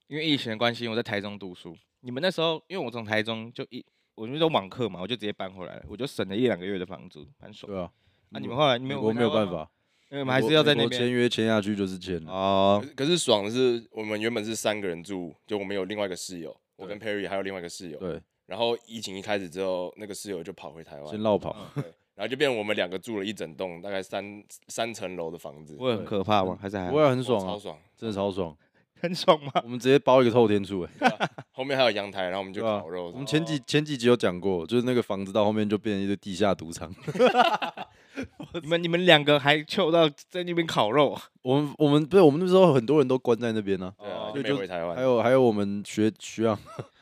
[0.08, 1.76] 因为疫情的关系，我在台中读书。
[2.00, 7.70] 你们那时候因为我从台中就一，我们都网课嘛，我就直接搬回来了，我就省了一两个月的房租，很爽。
[7.70, 7.92] 对啊，
[8.30, 9.70] 那你们后来你们我没有办法，
[10.10, 12.82] 因为我们还是要在那边签约签下去就是签啊。
[12.96, 18.00] 可是爽的是，我们原本是三个人住，就我们有另外一个室友，我跟 Perry 还有另外一个室友。
[18.00, 18.22] 对。
[18.50, 21.84] 然后疫情一开始之后，那个室友就跑回台湾，先落跑，嗯，
[22.16, 25.76] 然后就变成我们两个住了一整栋，大概三三层楼的房子。
[25.78, 26.58] 会很可怕吗？
[26.60, 26.90] 还是还？
[26.90, 28.58] 不会很爽，啊，超爽，真的超爽，
[29.00, 29.52] 很爽吗？
[29.64, 33.12] 我们直接包一个透天厝，哎，后面还有阳台，然后我们就烤肉。
[33.12, 36.92] 我们前几前几集有讲过，就是那个房子到后面就变成一个地下赌场。
[38.62, 41.16] 你们你们两个还凑到在那边烤肉？
[41.44, 44.96] 我们我们不是我们那时候很多人都关在那边呢，对啊，就没回台湾。
[44.96, 46.60] 还有还有我们学学长。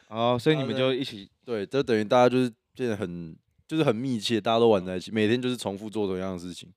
[0.09, 3.33] 哦，所以你们就一起对，这等于大家就是变得很
[3.65, 6.73] 就是很密切，大家都玩在一起，每天就是重复做同样的事情。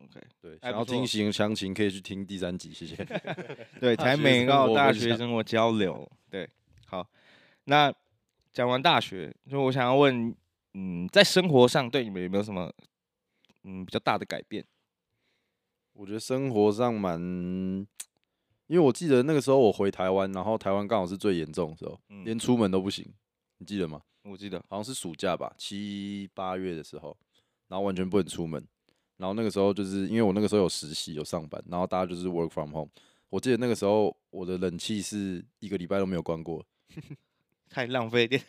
[0.00, 2.94] OK，对，想要听行详情可以去听第三集，谢谢。
[3.80, 6.08] 对，台美高大学生活交流。
[6.30, 6.48] 对，
[6.86, 7.04] 好，
[7.64, 7.92] 那
[8.52, 10.32] 讲完大学，就我想要问，
[10.74, 12.72] 嗯，在生活上对你们有没有什么
[13.64, 14.64] 嗯比较大的改变？
[15.94, 17.20] 我觉得生活上蛮。
[18.68, 23.04] 因为我记得那个时候我回台湾，然后台湾刚好是最严重的时候，嗯、连出门都不行，
[23.64, 24.02] 你记得吗？
[24.24, 27.16] 我记得好像是暑假吧，七八月的时候，
[27.66, 28.62] 然后完全不能出门。
[29.16, 32.90] 然后那个时候就是因为我那个时候有实习有上班，然后大家就是 work from home。
[33.30, 36.62] 我记得那个时候我的冷气是一个礼拜都没有关过。
[37.70, 38.40] 太浪费电，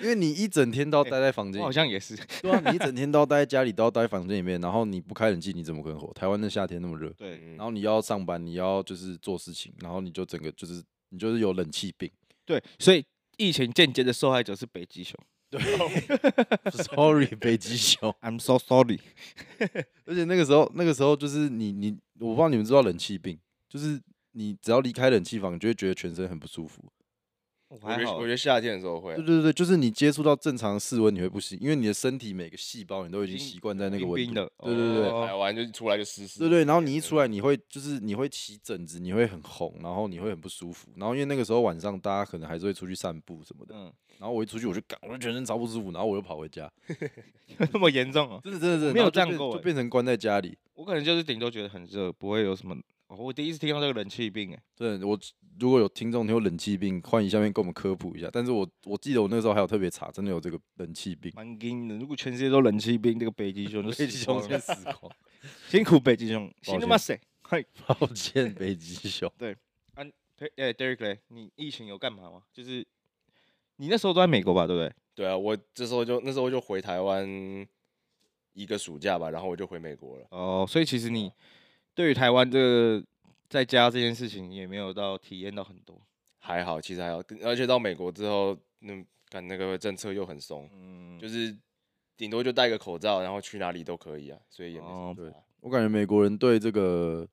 [0.00, 6.10] 因为你一整天都要待在房间，好像也是，对啊，你一整天都要待在家里，都要待在房间里面，然后你不开冷气，你怎么可能活？
[6.14, 12.10] 台湾的夏天那么热，对，然后你要上班，你要就是做事情，然后你就整个就是你就是有冷气病，
[12.44, 13.04] 对，所以
[13.36, 15.18] 疫情间接的受害者是北极熊，
[15.50, 15.60] 对，
[16.70, 18.98] Sorry，北极熊， I'm so sorry，
[20.04, 24.00] 而且那个时候那个时候就是你你，我不知道你们知道冷气病，就是
[24.32, 26.82] 你只要离开冷气房，你就会觉得全身很不舒服。
[27.68, 34.34] 我觉得我觉得夏天的时候会，对对对，就是你接触到正常的室温，你会不行，因为你的身体每个细胞你都已经习惯在那个温度。
[34.34, 36.38] 对对对，排完就出来就湿湿。
[36.38, 40.88] 对对，然后你一出来，你会就是你会起疹子，你会很红，然后你会很不舒服。
[40.96, 46.70] 然后因为那个时候晚上大家可能还是会出去散步什么的，嗯然后我一出去我就感，我就全身超不舒服，然后我又跑回家。
[47.72, 48.40] 那么严重啊？
[48.42, 50.56] 真的真的真的没有这样过，就变成关在家里。
[50.74, 52.74] 我可能就是顶多觉得很热，不会有什么。
[53.08, 55.18] 我第一次听到这个冷气病，哎，对我。
[55.58, 58.28] 如果有听众有冷气病，欢迎下面给我们科普一下。
[58.30, 61.32] 但是我我记得我那时候还有特别查，真的有这个冷气病。
[61.34, 65.10] 蛮惊的，如果全世界都冷气病，这个北极熊就北极熊先死光。
[65.70, 66.98] 辛苦北极熊，辛苦吗？
[66.98, 67.18] 谁？
[67.86, 69.32] 抱歉，北极熊。
[69.38, 69.52] 对，
[69.94, 70.04] 啊，
[70.56, 72.42] 哎，Derek，你疫情有干嘛吗？
[72.52, 72.86] 就是
[73.76, 74.92] 你那时候都在美国吧，对不对？
[75.14, 77.26] 对啊，我这时候就那时候就回台湾
[78.52, 80.26] 一个暑假吧，然后我就回美国了。
[80.32, 81.32] 哦，所以其实你
[81.96, 83.04] 对于台湾这个。
[83.48, 85.96] 在家这件事情也没有到体验到很多，
[86.40, 88.92] 还好，其实还好，而且到美国之后，那
[89.28, 91.56] 赶那个政策又很松，嗯，就是
[92.16, 95.14] 顶多就戴个口罩，然后去哪里都可以啊，所以也没什么。
[95.14, 97.24] 对，我感觉美国人对这个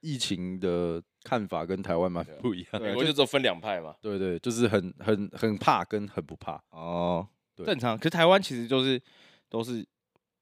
[0.00, 7.26] 疫情的看法跟台湾蛮不一样，美国就只有分两派嘛，对对，就是很很很怕跟很不怕哦，
[7.64, 7.96] 正常。
[7.96, 9.00] 可是台湾其实就是
[9.48, 9.82] 都是，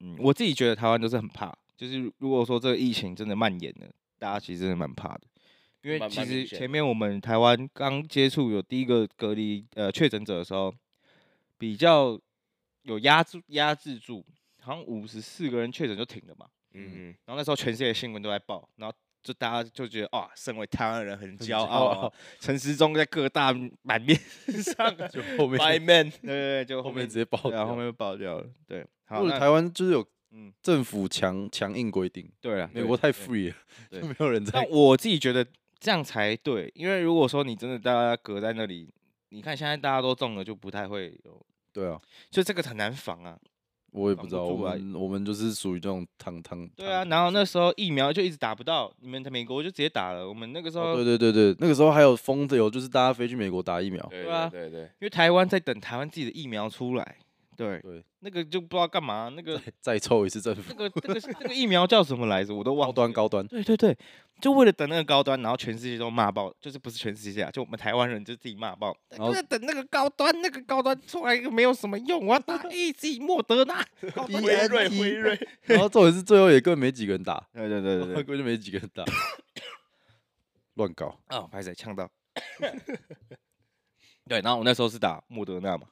[0.00, 3.88] 嗯，我自己觉得台湾都是很怕，就是如果说这个疫情真的蔓延了。
[4.16, 5.22] 大家其实真的蛮怕的，
[5.82, 10.72] 因为蛮其实明显前面我们台湾刚接触有第一个隔离呃确诊者的时候，
[11.58, 12.18] 比较
[12.84, 14.24] 有压制压制住，
[14.62, 16.46] 好像五十四个人确诊就停了嘛。
[16.72, 22.14] 嗯嗯，然后那时候全世界的新闻都在报，然后就大家就觉得哇，身为台湾人很骄骄傲啊傲。
[22.40, 24.18] 陈时中在各大版面
[24.62, 27.50] 上，就后面 man，对对对，就后面直接爆掉。
[27.50, 28.46] 对啊，后面就爆掉了。
[28.66, 30.06] 对，好，那或者台湾就是有
[30.36, 33.56] 嗯，政府强强硬规定，对啊，美国太 free 了，
[33.88, 34.68] 对就没有人在但。
[34.68, 35.46] 我自己觉得
[35.78, 38.92] 这样才对，因为如果说你真的大家隔在那里，
[39.28, 41.40] 你看现在大家都中了，就不太会有，
[41.72, 43.38] 对啊，就这个很难防啊。
[43.92, 46.68] 我也不知道，我们我们就是属于这种躺躺。
[46.70, 54.04] 对啊，然后那时候疫苗就一直打不到，你们美国就直接打了，我们那个时候，哦，对对对对，那个时候还有疯的有，就是大家飞去美国打疫苗。
[54.10, 57.18] 对对啊对对，因为台湾在等台湾自己的疫苗出来，
[57.56, 62.54] 对，对，那个就不知道干嘛，那个再抽一次政府那，个那个 那个疫苗叫什么来着？
[62.54, 62.92] 我都忘高。
[62.92, 63.46] 端高端。
[63.46, 63.96] 对对对，
[64.40, 73.84] 就为了等那个高端，然后全世界都骂爆，就是不是全世界啊，就我们台湾人就自己骂爆，就在等那个高端，那个高端出来又没有什么用，我要打 A Z 莫德纳。
[74.26, 79.04] 辉瑞辉瑞，然后重点是最后也根本没几个人打，对对对对根对，本就没几个人打，
[80.74, 81.18] 乱搞。
[81.26, 82.10] 啊，拍谁呛到？
[84.26, 85.86] 对，然后我那时候是打莫德纳嘛。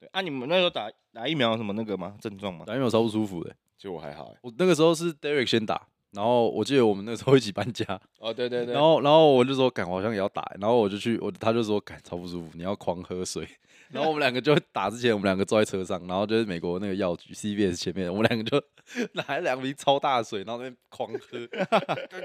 [0.00, 2.16] 对啊，你们那时候打打疫苗有什么那个吗？
[2.20, 2.64] 症状吗？
[2.66, 3.54] 打疫苗超不舒服的。
[3.76, 7.84] 其实我还好欸，我那个时候是 Derek 先打，然后我记得我们那时候一起搬家，
[8.18, 13.46] 哦对对对，然后然后我就说，感，我好像也要打，然后我就去，我他就说，感，超不舒服，你要狂喝水。
[13.92, 18.62] 然后我们两个就打之前，我们两个坐在车上，然后就是美国那个药局 CVS 前面，我们两个就
[19.14, 21.38] 拿了两瓶超大的水，然后那边狂喝，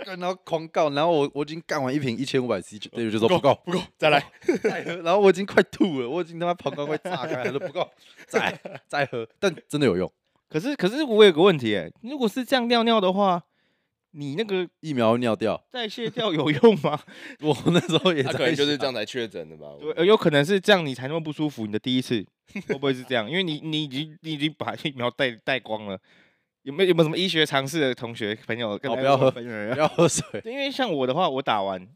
[0.05, 4.23] 然后狂告，然后我我已经干完一瓶一千五百 C，Derek 就说不够不够，再来，
[4.61, 7.89] 再喝，然后我已经快吐了，我已经他妈膀胱快炸开了，他说不够，
[8.27, 10.11] 再再喝，但真的有用，
[10.49, 13.43] 可是可是我有个问题哎，如果是这样尿尿的话，
[14.17, 16.99] 你那个疫苗尿掉，代谢掉有用吗？
[17.41, 19.67] 我那时候也 可能就是这样才确诊的吧？
[19.79, 21.65] 对，呃有可能是这样，你才那么不舒服。
[21.65, 22.25] 你的第一次
[22.67, 23.29] 会不会是这样？
[23.29, 25.99] 因为你你已经你已经把疫苗带带光了。
[26.63, 31.87] 有没有有没有什么医学常识的同学朋友跟不要喝分享一下不要喝水，对因为像我的话，我打完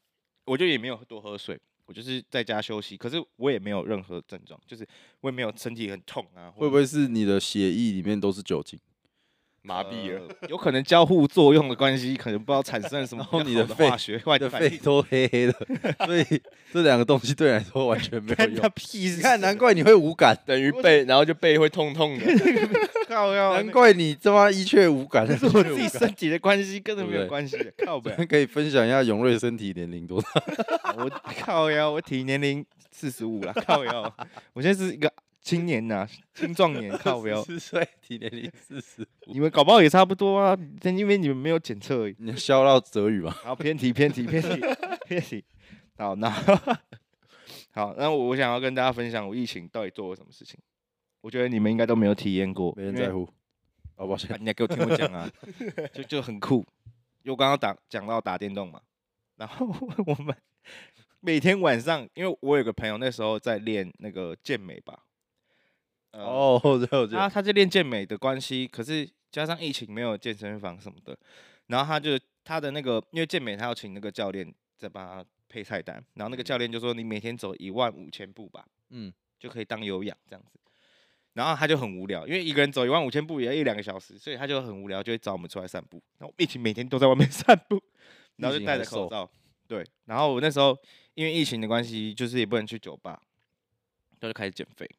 [0.45, 2.95] 我就也没有多喝水，我就是在家休息。
[2.95, 4.87] 可是我也没有任何症状，就是
[5.21, 6.51] 我也没有身体很痛啊。
[6.51, 8.79] 会不会是你的血液里面都是酒精？
[9.61, 14.49] 麻痹了，呃有可能交互作用的关系，可能不知道产生了什么 然后你的化学化你的。
[14.49, 15.53] 肺都黑黑的，
[16.05, 16.23] 所以
[16.73, 18.71] 这两个东西对你来说完全没有用。
[18.73, 19.17] 屁事！
[19.17, 22.25] 你看，难怪你会无感，等于背，然后就背会痛痛的，
[23.07, 25.27] 靠腰，难怪你这妈一却无感。
[25.37, 27.57] 是我自己身体的关系，跟着没有关系。
[27.85, 30.27] 靠背，可以分享一下永瑞身体年龄多少？
[30.97, 31.09] 我
[31.41, 34.13] 靠腰，我体年龄四十五了，靠腰，
[34.53, 35.11] 我现在是一个
[35.49, 37.43] 青年呐、青壮年， 靠腰。
[37.43, 39.07] 四岁，体年龄四十。
[39.25, 42.15] 你们搞不好也差不多啊，但因为你们没有检测而已。
[42.19, 43.31] 你笑到泽宇吗？
[43.31, 44.61] 好，偏题，偏题，偏题，
[45.07, 45.43] 偏题。
[45.97, 46.29] 好，那
[47.73, 50.59] 好，那我我想要跟大家分享我疫情到底做了什么事情。
[51.21, 53.27] 我觉得你们应该都没有体验过，没人在乎。
[53.95, 55.29] 好抱歉啊，你要给我听我讲啊，
[55.91, 56.65] 就就很酷。
[57.23, 58.79] 因为我刚刚打讲到打电动嘛，
[59.35, 59.67] 然后
[60.05, 60.35] 我们
[61.19, 64.97] 每天晚上，因为我有个朋友那时候在练那个健美吧，
[66.11, 67.07] 呃、哦，对，我。
[67.07, 71.17] 他他在练健美的关系，可是加上疫情没有健身房什么的，
[71.67, 80.59] 然后他就他的那个，因为健美他要请那个教练再帮他配菜单，然后那个教练就说你每天走一万五千步吧，嗯，就可以当有氧这样子。
[81.33, 86.01] 然后他就很无聊，因为一个人走一万五千步也要一两个小时，所以他就很无聊，就会找我们出来散步。
[86.17, 87.81] 然后我们一起每天都在外面散步，
[88.37, 89.29] 然后就戴着口罩。
[89.67, 90.75] 对，然后我那时候
[91.13, 93.21] 因为疫情的关系，就是也不能去酒吧，
[94.19, 94.89] 就就开始减肥。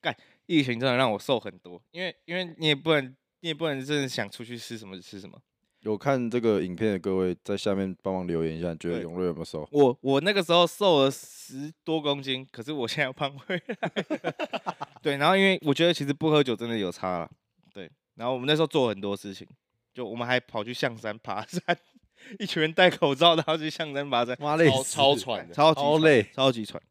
[0.00, 5.40] 干，疫情真的让我瘦很多，因为因为你也不能，你也不能真的想出去吃什么就吃什么。
[5.80, 9.68] 有看这个影片的各位在下面帮忙留言一下，你觉得对永瑞有没有瘦？
[9.70, 13.90] 我我那个时候瘦了十多公斤，可是我现在要胖回来。
[15.00, 17.30] 对，然后因为我觉得其实不喝酒真的有差了。
[17.72, 19.46] 对，然后我们那时候做很多事情，
[19.94, 21.62] 就我们还跑去象山爬山，
[22.40, 26.82] 一群人戴口罩，然后去象山爬山，妈累超死超喘的，超级喘超累超级喘。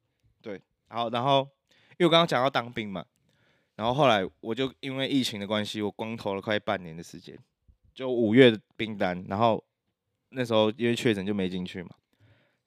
[0.42, 1.65] 对，然后然后因
[1.98, 3.06] 因为我刚刚讲到当兵嘛，
[3.76, 7.38] 然后后来我就因为疫情的关系，我光投了快半年的时间，
[7.94, 9.64] 就五月的兵单，然后
[10.30, 11.90] 那时候因为确诊就没进去嘛，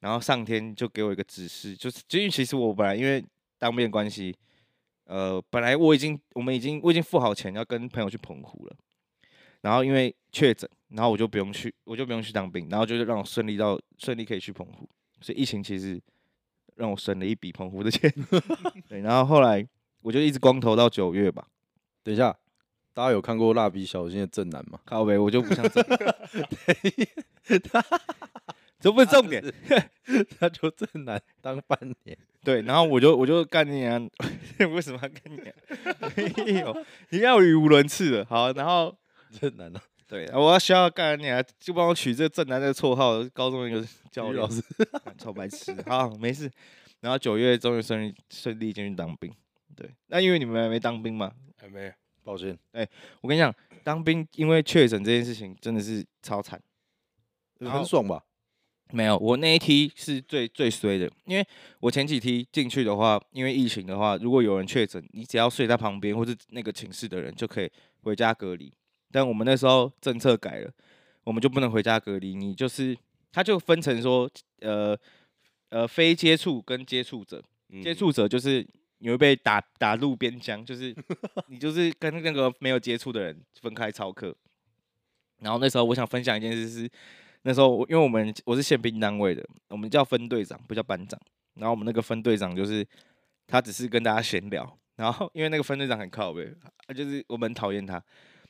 [0.00, 3.22] 然后上天就给我一个指示，就是因为其实我本来因为
[3.58, 4.34] 当兵的关系，
[5.04, 8.76] 呃，本来我已经我们已经我已经付好钱要跟朋友去澎湖了，
[9.60, 14.88] 然后因为确诊，然后我就不用去，我就不用去当兵，然后就是让我顺利到顺利可以去澎湖，
[15.20, 16.00] 所以疫情其实
[16.78, 18.12] 让我省了一笔澎湖的钱，
[18.88, 19.66] 对，然后后来
[20.00, 21.48] 我就一直光头到九月吧，
[22.04, 22.38] 等一下，
[22.94, 24.78] 大家有看过蜡笔小新的正男吗？
[24.84, 26.14] 靠北我就不像这样，
[28.80, 29.42] 这不是重点。
[30.38, 34.00] 他就正男当半年，对，然后我就我就干你啊！
[34.72, 35.52] 为什么要干你啊？
[36.16, 38.24] 没有，你要语无伦次的。
[38.24, 38.96] 好，然后
[39.32, 39.80] 正男呢？
[40.08, 43.22] 对，我要需要干你啊，就帮我取这个正南的绰号。
[43.34, 44.62] 高中一个教育老师，
[45.18, 45.76] 超白痴。
[45.86, 46.50] 好，没事。
[47.00, 49.30] 然后九月终于顺利顺利进去当兵。
[49.76, 51.30] 对，那因为你们还没当兵嘛？
[51.58, 51.92] 还没，
[52.24, 52.58] 抱歉。
[52.72, 52.88] 哎，
[53.20, 56.58] 我跟你讲，当兵因为确诊这件事情真的是超惨，
[57.60, 58.24] 很爽吧？
[58.90, 61.46] 没有，我那一梯是最最衰的，因为
[61.80, 68.72] 我前几梯进去的话，因为疫情的话，如果有人确诊，你只要睡在旁边或者那个寝室的人就可以回家隔离。
[69.10, 70.70] 但我们那时候政策改了，
[71.24, 72.96] 我们就不能回家隔离，你就是
[73.32, 74.98] 他就分成说，呃
[75.70, 77.42] 呃，非接触跟接触者，
[77.82, 78.66] 接触者就是
[78.98, 80.94] 你会被打打入边疆，就是
[81.48, 84.36] 你就是跟那个没有接触的人分开操课。
[85.40, 86.90] 然后那时候我想分享一件事是。
[87.42, 91.18] 那时候，因为我们我是宪兵单位的，我们叫分队长，不叫班长。
[91.54, 92.84] 然后我们那个分队长就是，
[93.46, 94.78] 他只是跟大家闲聊。
[94.96, 96.52] 然后因为那个分队长很靠背，
[96.94, 98.02] 就是我们很讨厌他。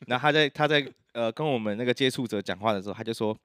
[0.06, 3.36] 然后他在他在呃跟我们那个接触者讲话的时候，他就说：“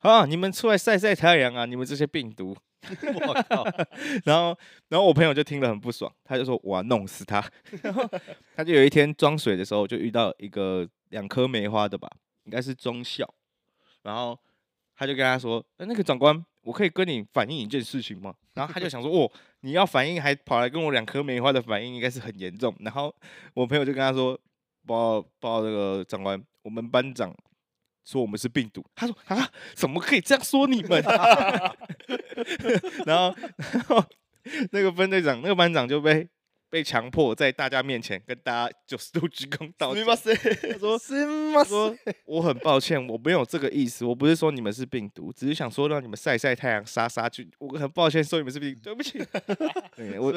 [0.00, 2.56] 啊，你们出来晒晒太阳啊，你们这些病毒。
[3.26, 3.64] ”我靠！
[4.24, 4.56] 然后
[4.88, 7.42] 然后我朋友就听了很不爽，他就说：“我要弄死他。
[7.82, 8.08] ”然后
[8.54, 12.10] 他就有一天装水的时候，就遇到一个两颗梅花的吧，
[12.44, 13.32] 应该是中校。
[14.02, 14.38] 然后。
[14.96, 19.28] 他就跟他说：“那个长官，我可以跟你反映一件事情吗？”然后他就想说：“哦，
[19.62, 23.12] 你要反映，还跑来跟我两颗梅花的反应，应该是很严重。”然后
[23.54, 24.38] 我朋友就跟他说
[24.86, 27.34] ：“报报那个长官，我们班长
[28.04, 31.02] 说我们是病毒。”他说：“啊，怎么可以这样说你们？”
[33.06, 33.34] 然后
[33.72, 34.04] 然后
[34.72, 36.28] 那个分队长，那个班长就被。
[36.74, 40.04] 被强迫在大家面前跟大家九十度鞠躬道歉。
[40.04, 40.16] 他
[40.76, 40.98] 说：
[41.54, 47.48] “他说我很抱歉，我没有这个意思，我不是说你们是病毒，只是想说让你们晒晒太阳、杀杀菌。
[47.60, 49.24] 我很抱歉说你们是病毒，对不起。
[49.94, 50.34] 对”我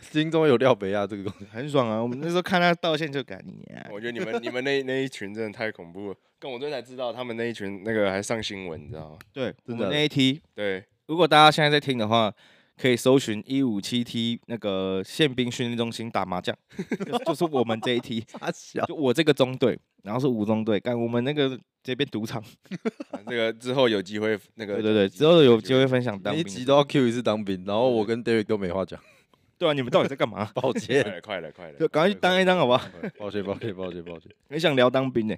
[0.00, 2.00] 心中有廖北亚这个东西很爽啊！
[2.02, 3.86] 我们那时候看他道歉就感你啊。
[3.92, 9.18] 我觉得你们你们那那一群真的太恐怖了，跟我昨天才知道他们那一群那个还上新闻，你知道吗？
[9.30, 10.40] 对，真的那一梯。
[10.54, 12.34] 对，如果大家现在在听的话。
[12.80, 16.54] 可以搜寻一五七 T 那个宪兵训练中心打麻将，
[17.24, 18.24] 就是我们这一梯，
[18.86, 22.42] 就我这个中队，然后是五中队，干我们那个这边赌场，
[23.26, 29.00] 这个之后有机会那个，对对对，之后有机会分享当兵，一集都要 Q 一次当兵，然后我跟 David 都没话讲，
[29.56, 30.50] 对啊，你们到底在干嘛？
[30.54, 32.86] 抱歉，快了快了，就赶快去当一当好不好？
[33.18, 35.34] 抱歉抱歉抱歉抱歉，很想聊当兵呢。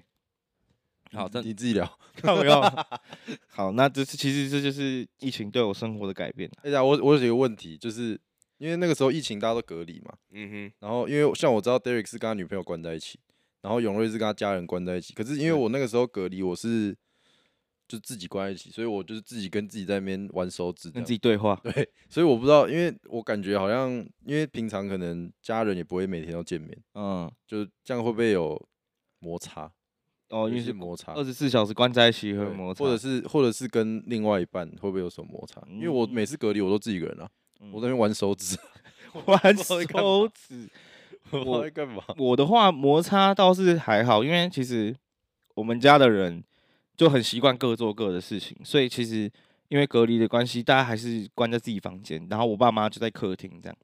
[1.13, 1.99] 好，你自己聊。
[3.49, 6.51] 好，那这是其实这就是疫情对我生活的改变。
[6.63, 8.19] 哎呀，我我有几个问题，就是
[8.59, 13.19] 因为那个时候疫情大家都隔离嘛，嗯哼，然后因为像我知道 Derek 是跟他女朋友关在一起，
[13.63, 15.15] 然后永瑞是跟他家人关在一起。
[15.15, 16.97] 可是因为我那个时候隔离，我是
[17.87, 21.59] 就自己关在一起，所以我就是自己跟自己在那边玩手指，跟自己对话。
[21.63, 23.91] 对，所以我不知道，因为我感觉好像
[24.25, 28.61] 因为平常可能家人也不会每天都见面，嗯，就这样会不会有
[29.21, 29.73] 摩擦？
[30.31, 35.63] 哦，因为是摩擦，二十四小时关在一起会摩擦，或者是或者是跟另外一半会不会有什么摩擦？
[35.69, 37.29] 因为我每次隔离我都自己一个人啊，
[37.73, 38.57] 我在那边玩手指，
[39.25, 39.83] 玩手
[40.29, 40.69] 指，
[41.33, 42.03] 我在干嘛？
[42.19, 44.95] 我的话摩擦倒是还好，因为其实
[45.55, 46.45] 我们家的人
[46.97, 49.31] 就很习惯各做各的事情，所以其实
[49.69, 53.77] 因为隔离的关系，大家还是关在自己房间，然后我爸妈就在客厅这样。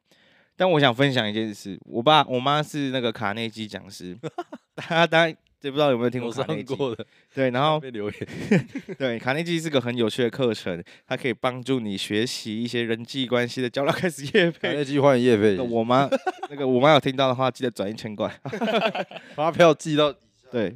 [0.57, 4.17] 但我想分享一件事，我爸我妈是那个卡内基讲师，
[4.77, 5.35] 大家当
[5.69, 5.69] 然。
[5.69, 8.29] 也不知道有没有听过卡内基的，对，然后留言，
[8.99, 13.93] 对，卡内基是个很有趣的课程，它可以帮助你学习一些人际关系的交流。
[13.93, 15.59] 开始业配，卡内基欢迎业配。
[15.59, 16.09] 我妈
[16.51, 18.29] 那个我妈有听到的话，记得转一千块，
[19.35, 20.13] 发票寄到。
[20.51, 20.71] 对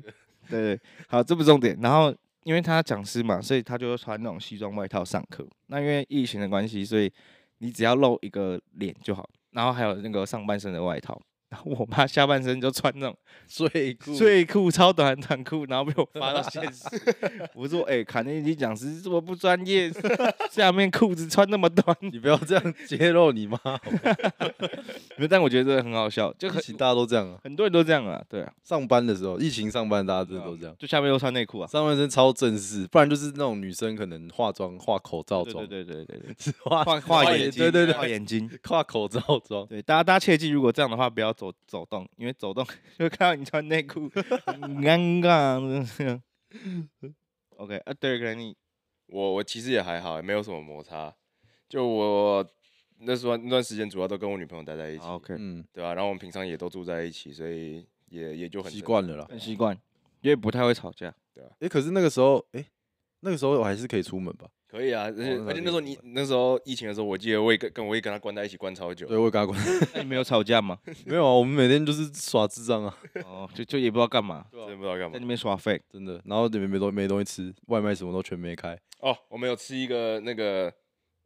[0.49, 1.79] 对对，好，这不重点。
[1.83, 5.47] 然后因为他讲师嘛，所以他就会穿那种西装外套上课。
[5.67, 7.13] 那因为疫情的关系，所以
[7.59, 11.21] 你只要露一个脸就好，然后还有那个上半身的外套。
[11.51, 13.17] 然后我妈下半身就穿那种
[13.49, 16.85] 睡裤，睡裤超短短裤，然后被我发到现实。
[17.57, 19.91] 我说：“哎、欸，卡内基讲师这么不专业，
[20.53, 23.59] 下面裤子穿那么短，你不要这样揭露你妈。
[25.31, 28.53] ”但我觉得这个很好笑，就很大家都这样啊，很多人都这样啊，对啊。
[28.63, 39.67] 上班的时候，疫情上班，大家真的都这样，就下面都穿内裤啊，上半身超正式，不然就是那种女生可能化妆化口罩妆，对对对对对，画画画眼睛，对对对，画眼睛，画口罩妆。
[39.67, 41.35] 对，大家大家切记，如果这样的话，不要。
[41.39, 42.67] 走走动，因为走动
[42.99, 44.09] 就会看到你穿内裤，
[44.45, 46.21] 很尴尬。
[47.57, 48.57] OK，啊，对，可能你
[49.07, 51.15] 我我其实也还好，也没有什么摩擦。
[51.69, 52.45] 就我
[52.99, 55.05] 那时候那段时间主要都跟我女朋友待在一起。
[55.05, 55.95] OK，嗯，对吧、啊？
[55.95, 59.79] 然后我们平常也都住在一起，所以也也就很习惯了啦，很习惯，
[60.23, 61.51] 因为不太会吵架，对啊。
[61.53, 62.67] 哎、欸，可是那个时候，哎、欸，
[63.21, 64.49] 那个时候我还是可以出门吧？
[64.71, 69.17] 可以啊，而且哦而且那时候你那时候疫情的时候，我记得我也跟跟我也跟他关在一起关超久对，。
[69.17, 69.59] 我也跟他关，
[69.95, 70.79] 那 你没有吵架吗？
[71.07, 72.95] 没有啊，我们每天就是耍智障啊，
[73.25, 75.27] 哦，就就也不知道干嘛，真的不知道干嘛在那。
[75.27, 75.81] 边耍废。
[75.91, 76.21] 真的。
[76.27, 78.79] 然后里面没东没东西吃，外卖什么都全没开。
[79.01, 80.71] 哦，我们有吃一个那个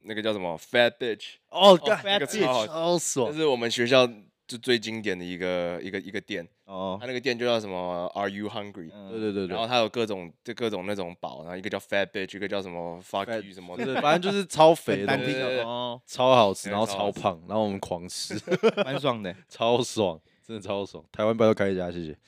[0.03, 4.09] 那个叫什么 Fat Bitch，哦干那个超好，超爽这是我们学校
[4.53, 8.91] 就最经典的一个一个一个店，哦它，那个店就叫什么 Are You Hungry？
[8.93, 15.15] 嗯对对对对然后，它有各种就各种那种堡，然后一个叫 Fat Bitch，一个叫什么 Fuck You 什么对的，对，反正就是 超肥的
[15.65, 18.35] 哦，超好吃，然后超胖，然后我们狂吃，
[18.85, 19.35] 蛮爽的。
[19.49, 21.03] 超爽，真的超爽。
[21.11, 22.19] 台湾不要开一家，谢谢。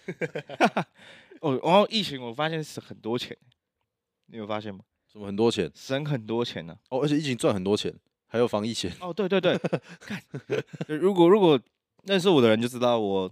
[1.40, 3.36] 哦，然后疫情我发现省很多钱，
[4.28, 4.80] 你有发现吗？
[5.12, 7.92] 什么很多钱省很多钱呢、哦，而且疫情赚很多钱，
[8.26, 8.90] 还有防疫险。
[9.00, 9.56] 哦，对对对，
[10.00, 10.20] 看，
[10.88, 11.60] 如果如果
[12.06, 13.30] 认识我的人就知道我，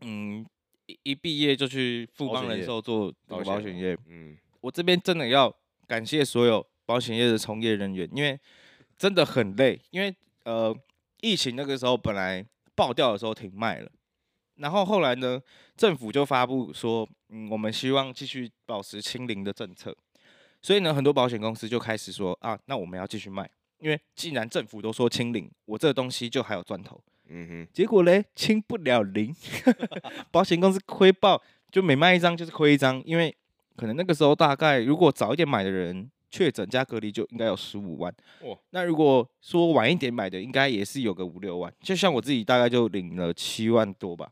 [0.00, 0.44] 嗯，
[0.86, 3.96] 一一毕业就去富邦人寿做这个保险业。
[4.06, 5.54] 嗯，我这边真的要
[5.86, 8.38] 感谢所有保险业的从业人员，因为
[8.96, 9.80] 真的很累。
[9.90, 10.14] 因为
[10.44, 10.76] 呃，
[11.20, 13.90] 疫情那个时候本来爆掉的时候停卖了，
[14.56, 15.40] 然后后来呢，
[15.76, 19.96] 政府就发布说，嗯，我们希望继续保持清零的政策，
[20.62, 23.48] 所以呢，很多保险公司就开始说啊，那我们要继续卖，
[23.78, 27.00] 因为既然政府都说清零，我这个东西就还有赚头。
[27.28, 29.34] 嗯哼，结果嘞，清不了零，
[30.30, 33.34] 保险公司亏爆，就每卖一张就是亏一张，因为
[33.76, 38.56] 可能那个时候大概如果早一点买的人确诊加隔离就应该有十五万，哇。
[38.70, 44.30] 那如果说晚一点买的，应该也是有个五六万，就像我自己大概就领了七万多吧。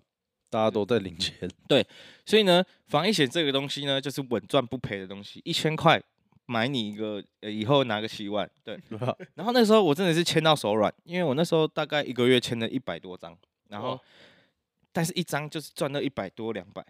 [0.48, 1.36] 大家都在领钱，
[1.66, 1.84] 对。
[2.24, 6.00] 所以呢，防疫险这个东西呢，就是稳赚不赔的东西，一千块
[6.46, 8.80] 买你一个，呃，以后拿个七万，对。
[9.34, 13.36] 然后那时候我真的是签到手软，因为我那时候大概一个月签了一百多张，
[13.68, 14.00] 然后
[14.92, 16.84] 但是一张就是赚了一百多两百，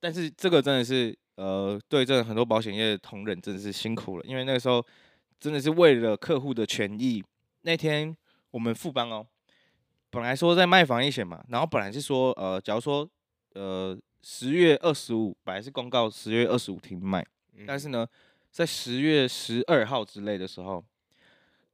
[0.00, 4.84] 但是这个真的是呃，对这很多保险业的同仁真的是辛苦了，因为那个时候
[5.38, 7.22] 真的是为了客户的权益。
[7.62, 8.16] 那天
[8.50, 9.26] 我们富邦哦，
[10.08, 13.08] 本来说在卖防疫险嘛，然后本来是说呃，假如说
[13.52, 17.20] 呃十月二十五本来是公告十月二十五停卖。
[17.58, 18.06] 嗯但是呢，
[18.56, 20.82] 在十月十二号之类的时候，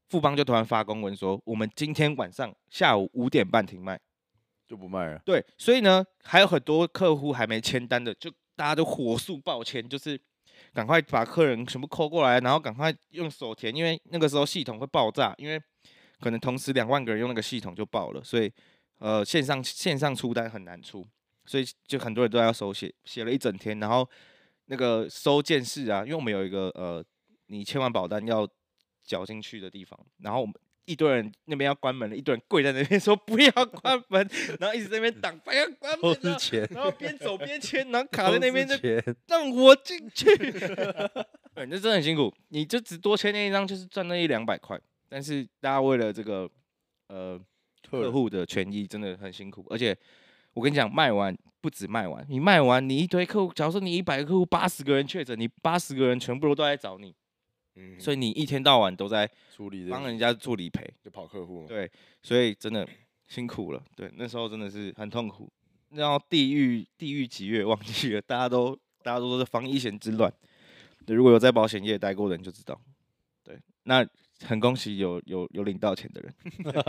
[0.09, 4.01] 富邦就突然发公文说，我们今天晚上下午五点半停卖。
[4.67, 5.21] 就不卖了。
[5.25, 10.19] 对，所以呢，还有很多客户还没签单的，就大家都火速报签，就是
[10.73, 15.63] 赶快把客人全部扣过来，然后赶快用手填，因为那个时候系统会爆炸，因为
[16.19, 18.51] 可能同时两万个人用那个系统就爆了，所以
[18.99, 21.07] 呃线上线上出单很难出，
[21.45, 24.09] 所以就很多人都要手写，写了一整天，然后
[24.73, 27.05] 那个收件室啊，因为我们有一个呃
[27.49, 28.49] 你签完保单要
[29.05, 30.55] 缴进去的地方，然后我们。
[30.85, 36.13] 一堆人那边要关门了，一堆人跪在那边 说不要关门，然后一直在那边挡，不要关门
[36.73, 38.75] 然后边走边签，然后卡在那边就。
[39.29, 40.25] 让我进 去。
[40.35, 44.77] 对，那真的很辛苦，你就只多签那一张，就是赚那一两百块。
[45.09, 46.51] 但是大家为了这个
[47.07, 47.41] 呃
[47.89, 49.65] 客户的权益，真的很辛苦。
[49.71, 49.97] 而且
[50.53, 57.15] 我跟你讲，卖完不止卖完，你卖完，你一堆客户，假如说你一百个客户，八十个人确诊，你八十个人全部都都在找你，
[57.77, 60.93] 嗯，所以你一天到晚都在处理帮人家做理赔。
[61.03, 61.89] 就跑客户，对，
[62.21, 62.87] 所以真的
[63.29, 63.83] 辛苦了。
[63.95, 65.49] 对，那时候真的是很痛苦。
[65.91, 70.33] 然后地狱地狱几月忘记了，大家都大家都说是防疫险之乱。
[71.07, 72.81] 对，如果有在保险业待过的人就知道。
[73.45, 74.05] 对，那
[74.47, 76.35] 很恭喜有有有领到钱的人。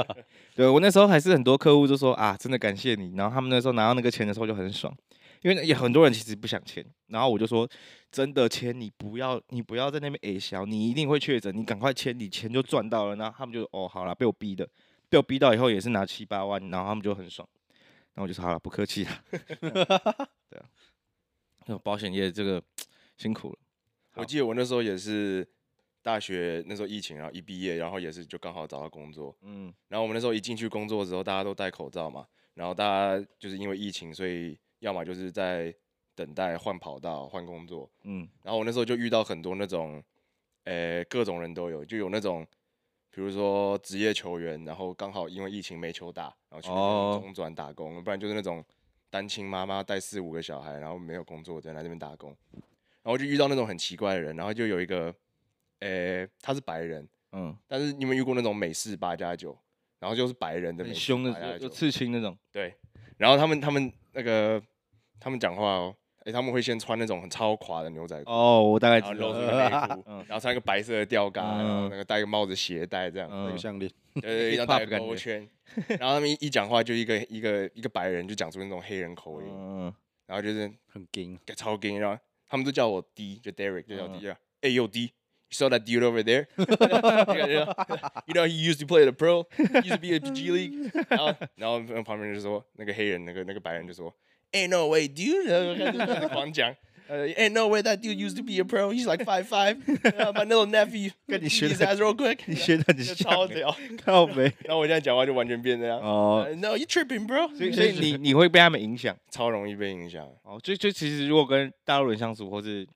[0.56, 3.16] 对我那时候还是很多客户就说啊，真的感谢你。
[3.16, 4.95] 然后他们那时候拿到那个钱的时候就很爽，
[5.41, 6.86] 因为也很多人其实不想签。
[7.08, 7.68] 然后我就说，
[8.12, 13.16] 真的签你不要你不要在那边诶小，你一定会确诊，你赶快签，你钱就赚到了。
[13.16, 14.68] 然后他们就哦好了，被我逼的，
[15.10, 17.47] 被我逼到以后也是拿七八万，然后他们就很爽。
[18.16, 19.12] 然后我就说好了，不客气了。
[20.49, 20.66] 对啊，
[21.66, 22.62] 那保险业这个
[23.18, 23.58] 辛苦了。
[24.16, 25.47] 我记得我那时候也是
[26.04, 29.36] 大学那时候疫情，然后一毕业，然后也是就刚好找到工作。
[29.41, 35.74] 嗯然后我们那时候一进去工作的时候，大家都戴口罩嘛，然后大家就是因为疫情，所以要么就是在
[36.14, 37.89] 等待换跑道、换工作。
[38.04, 40.04] 嗯然后我那时候就遇到很多那种，
[40.66, 42.45] 呃，各种人都有，就有那种，
[43.10, 46.68] 比如说职业球员，然后刚好因为疫情没球打，然后去
[47.24, 48.62] 中转打工，不然就是那种
[49.10, 52.36] 单亲妈妈带四五个小孩，然后没有工作，在来这边打工。
[53.04, 55.14] 然后就遇到那种很奇怪的人，然后就有一个，
[55.84, 59.58] 呃，他是白人，嗯，但是你们遇过那种美式八加九，
[60.00, 62.38] 然后就是白人的美很凶的有有八加九，刺青那种。
[62.52, 62.74] 对，
[63.18, 64.62] 然后他们他们那个
[65.20, 68.32] 他们讲话哦，哎，他们会先穿那种很超垮的牛仔裤。
[68.32, 69.28] 哦，我大概然后知道。
[69.28, 75.46] 露出个内裤， 嗯然后穿一个白色的吊嘎，然后嗯那个戴个帽子、鞋带这样，嗯那个项链，对对对，然后 戴个勾圈，
[76.00, 79.94] 然后他们一一讲话就一个一个一个白人就讲出那种黑人口音，嗯，
[80.28, 81.38] 然后就是很硬。
[81.58, 82.18] 超硬，然后
[82.48, 85.12] 他们都叫我 D，就 Derek 就叫嗯 D 啊，哎呦 D，
[85.53, 86.47] saw that dude over there?
[88.26, 90.93] you know, he used to play the pro, he used to be a G League.
[91.09, 94.14] 然后，然后旁边就说，那个黑人，那个那个白人就说，
[94.53, 96.29] Ain't no way, dude！
[96.29, 96.74] 狂讲。
[97.11, 98.91] Uh, ain't no way that dude used to be a pro.
[98.91, 99.79] He's like five five.
[100.05, 101.11] Uh, my little nephew.
[101.26, 102.41] 跟你学 his 的 ass real quick.
[102.45, 103.76] 你学的很就像欸，超屌。
[104.05, 104.43] 靠北。
[104.64, 105.99] 然后我现在讲话就完全变这样。
[106.01, 107.49] 哦， Uh, no, you tripping, bro？
[107.57, 109.16] 所以所以你你会被他们影响。
[109.31, 110.29] 超容易被影响。
[110.43, 112.87] 哦，就就其实如果跟大陆人相处，或是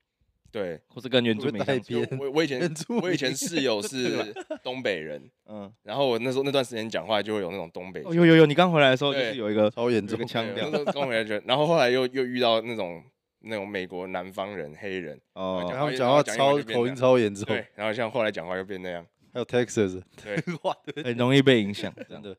[0.58, 4.34] 对，或是跟原住民相处， 我我以前我以前室友是
[4.64, 13.04] 东北人， 嗯，然后我那时候那段时间讲话就会有那种东北有有有，你刚回来的时候就是有一个超严重有一个，腔调那时候跟我回来觉得，然后后来又又遇到那种
[13.42, 22.36] 那种美国南方人黑人，哦，然后讲话超口音超严重，对，然后像后来讲话又变那样，还有 Texas，对，哇，很容易被影响，真的，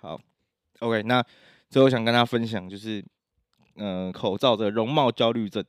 [0.00, 0.20] 好
[0.80, 1.24] ，OK，那
[1.70, 3.02] 最后想跟大家分享就是，
[3.76, 5.64] 嗯、口罩的容貌焦虑症。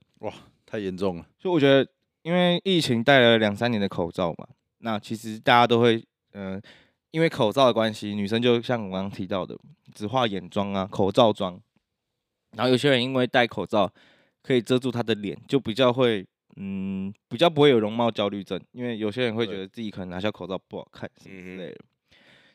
[0.74, 1.88] 太严重了，所以我觉得，
[2.24, 4.48] 因为疫情戴了两三年的口罩嘛，
[4.80, 6.60] 那其实大家都会，嗯、
[7.12, 9.56] 因为口罩的关系，女生就像我刚刚提到的，
[9.94, 11.62] 只化眼妆啊，口罩妆。
[12.58, 13.88] 然后有些人因为戴口罩
[14.42, 21.78] 可以遮住她的脸，就比较会，嗯，比较不会有容貌焦虑症，因为有些人会觉得自己可能拿下口罩不好看什么之类的。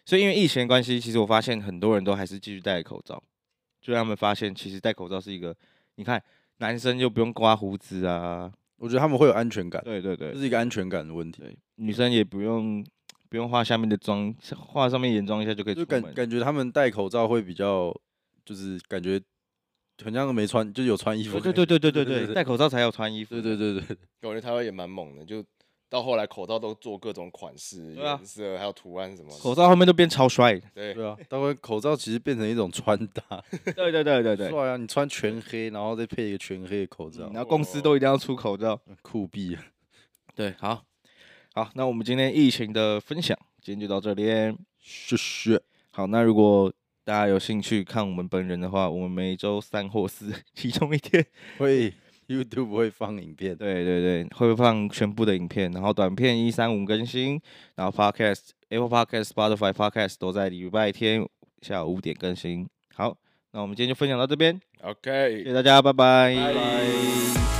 [0.04, 3.22] 所以因为疫情的关系，其实我发现很多人都还是继续戴口罩，
[3.80, 5.54] 就让他们发现其实戴口罩是一个，
[5.94, 6.20] 你看
[6.58, 8.52] 男生就不用刮胡子啊。
[8.76, 10.32] 我觉得他们会有安全感，对对对。
[10.32, 11.42] 这，是一个安全感的问题，
[11.76, 12.86] 女生也不用
[13.28, 16.02] 不用画下面的妆，画上面眼妆一下就可以就出门。
[16.02, 17.92] 感感觉他们戴口罩会比较，
[18.44, 19.20] 就是感觉
[20.04, 23.34] 很像没穿，就是有穿衣服对对对对对对对，对对戴口罩才有穿衣服。
[23.34, 25.44] 对对对对，我觉得台湾也蛮猛的，就
[25.88, 29.38] 到后来口罩都做各种款式、对啊颜色，还有图案什么的。
[29.38, 30.54] 口罩后面都变超帅。
[30.74, 33.42] 对，对啊，待会口罩其实变成一种穿搭，
[33.74, 34.50] 对对对对对。
[34.50, 34.76] 帅啊！
[34.76, 38.78] 你穿全黑，然后再配一个全黑的口罩嗯，然后公司都一定要出口罩。
[39.02, 39.62] 酷毙了。
[40.34, 40.84] 对，好，
[41.54, 44.24] 好，那我们今天疫情的分享，今天就到这里。
[44.80, 45.60] 谢谢。
[45.90, 46.72] 好，那如果
[47.04, 51.24] 大家有兴趣看我们本人的话，我们每周三或四其中一天，
[51.56, 51.92] 会
[52.28, 57.40] YouTube 会放影片，对对对，会放全部的影片，然后短片一三五更新，
[57.74, 61.26] 然后 Podcast、Apple Podcast、Spotify Podcast 都在礼拜天
[61.62, 62.68] 下午五点更新。
[62.94, 63.16] 好，
[63.52, 66.34] 那我们今天就分享到这边，OK，谢谢大家，拜拜。
[66.36, 67.57] 拜拜。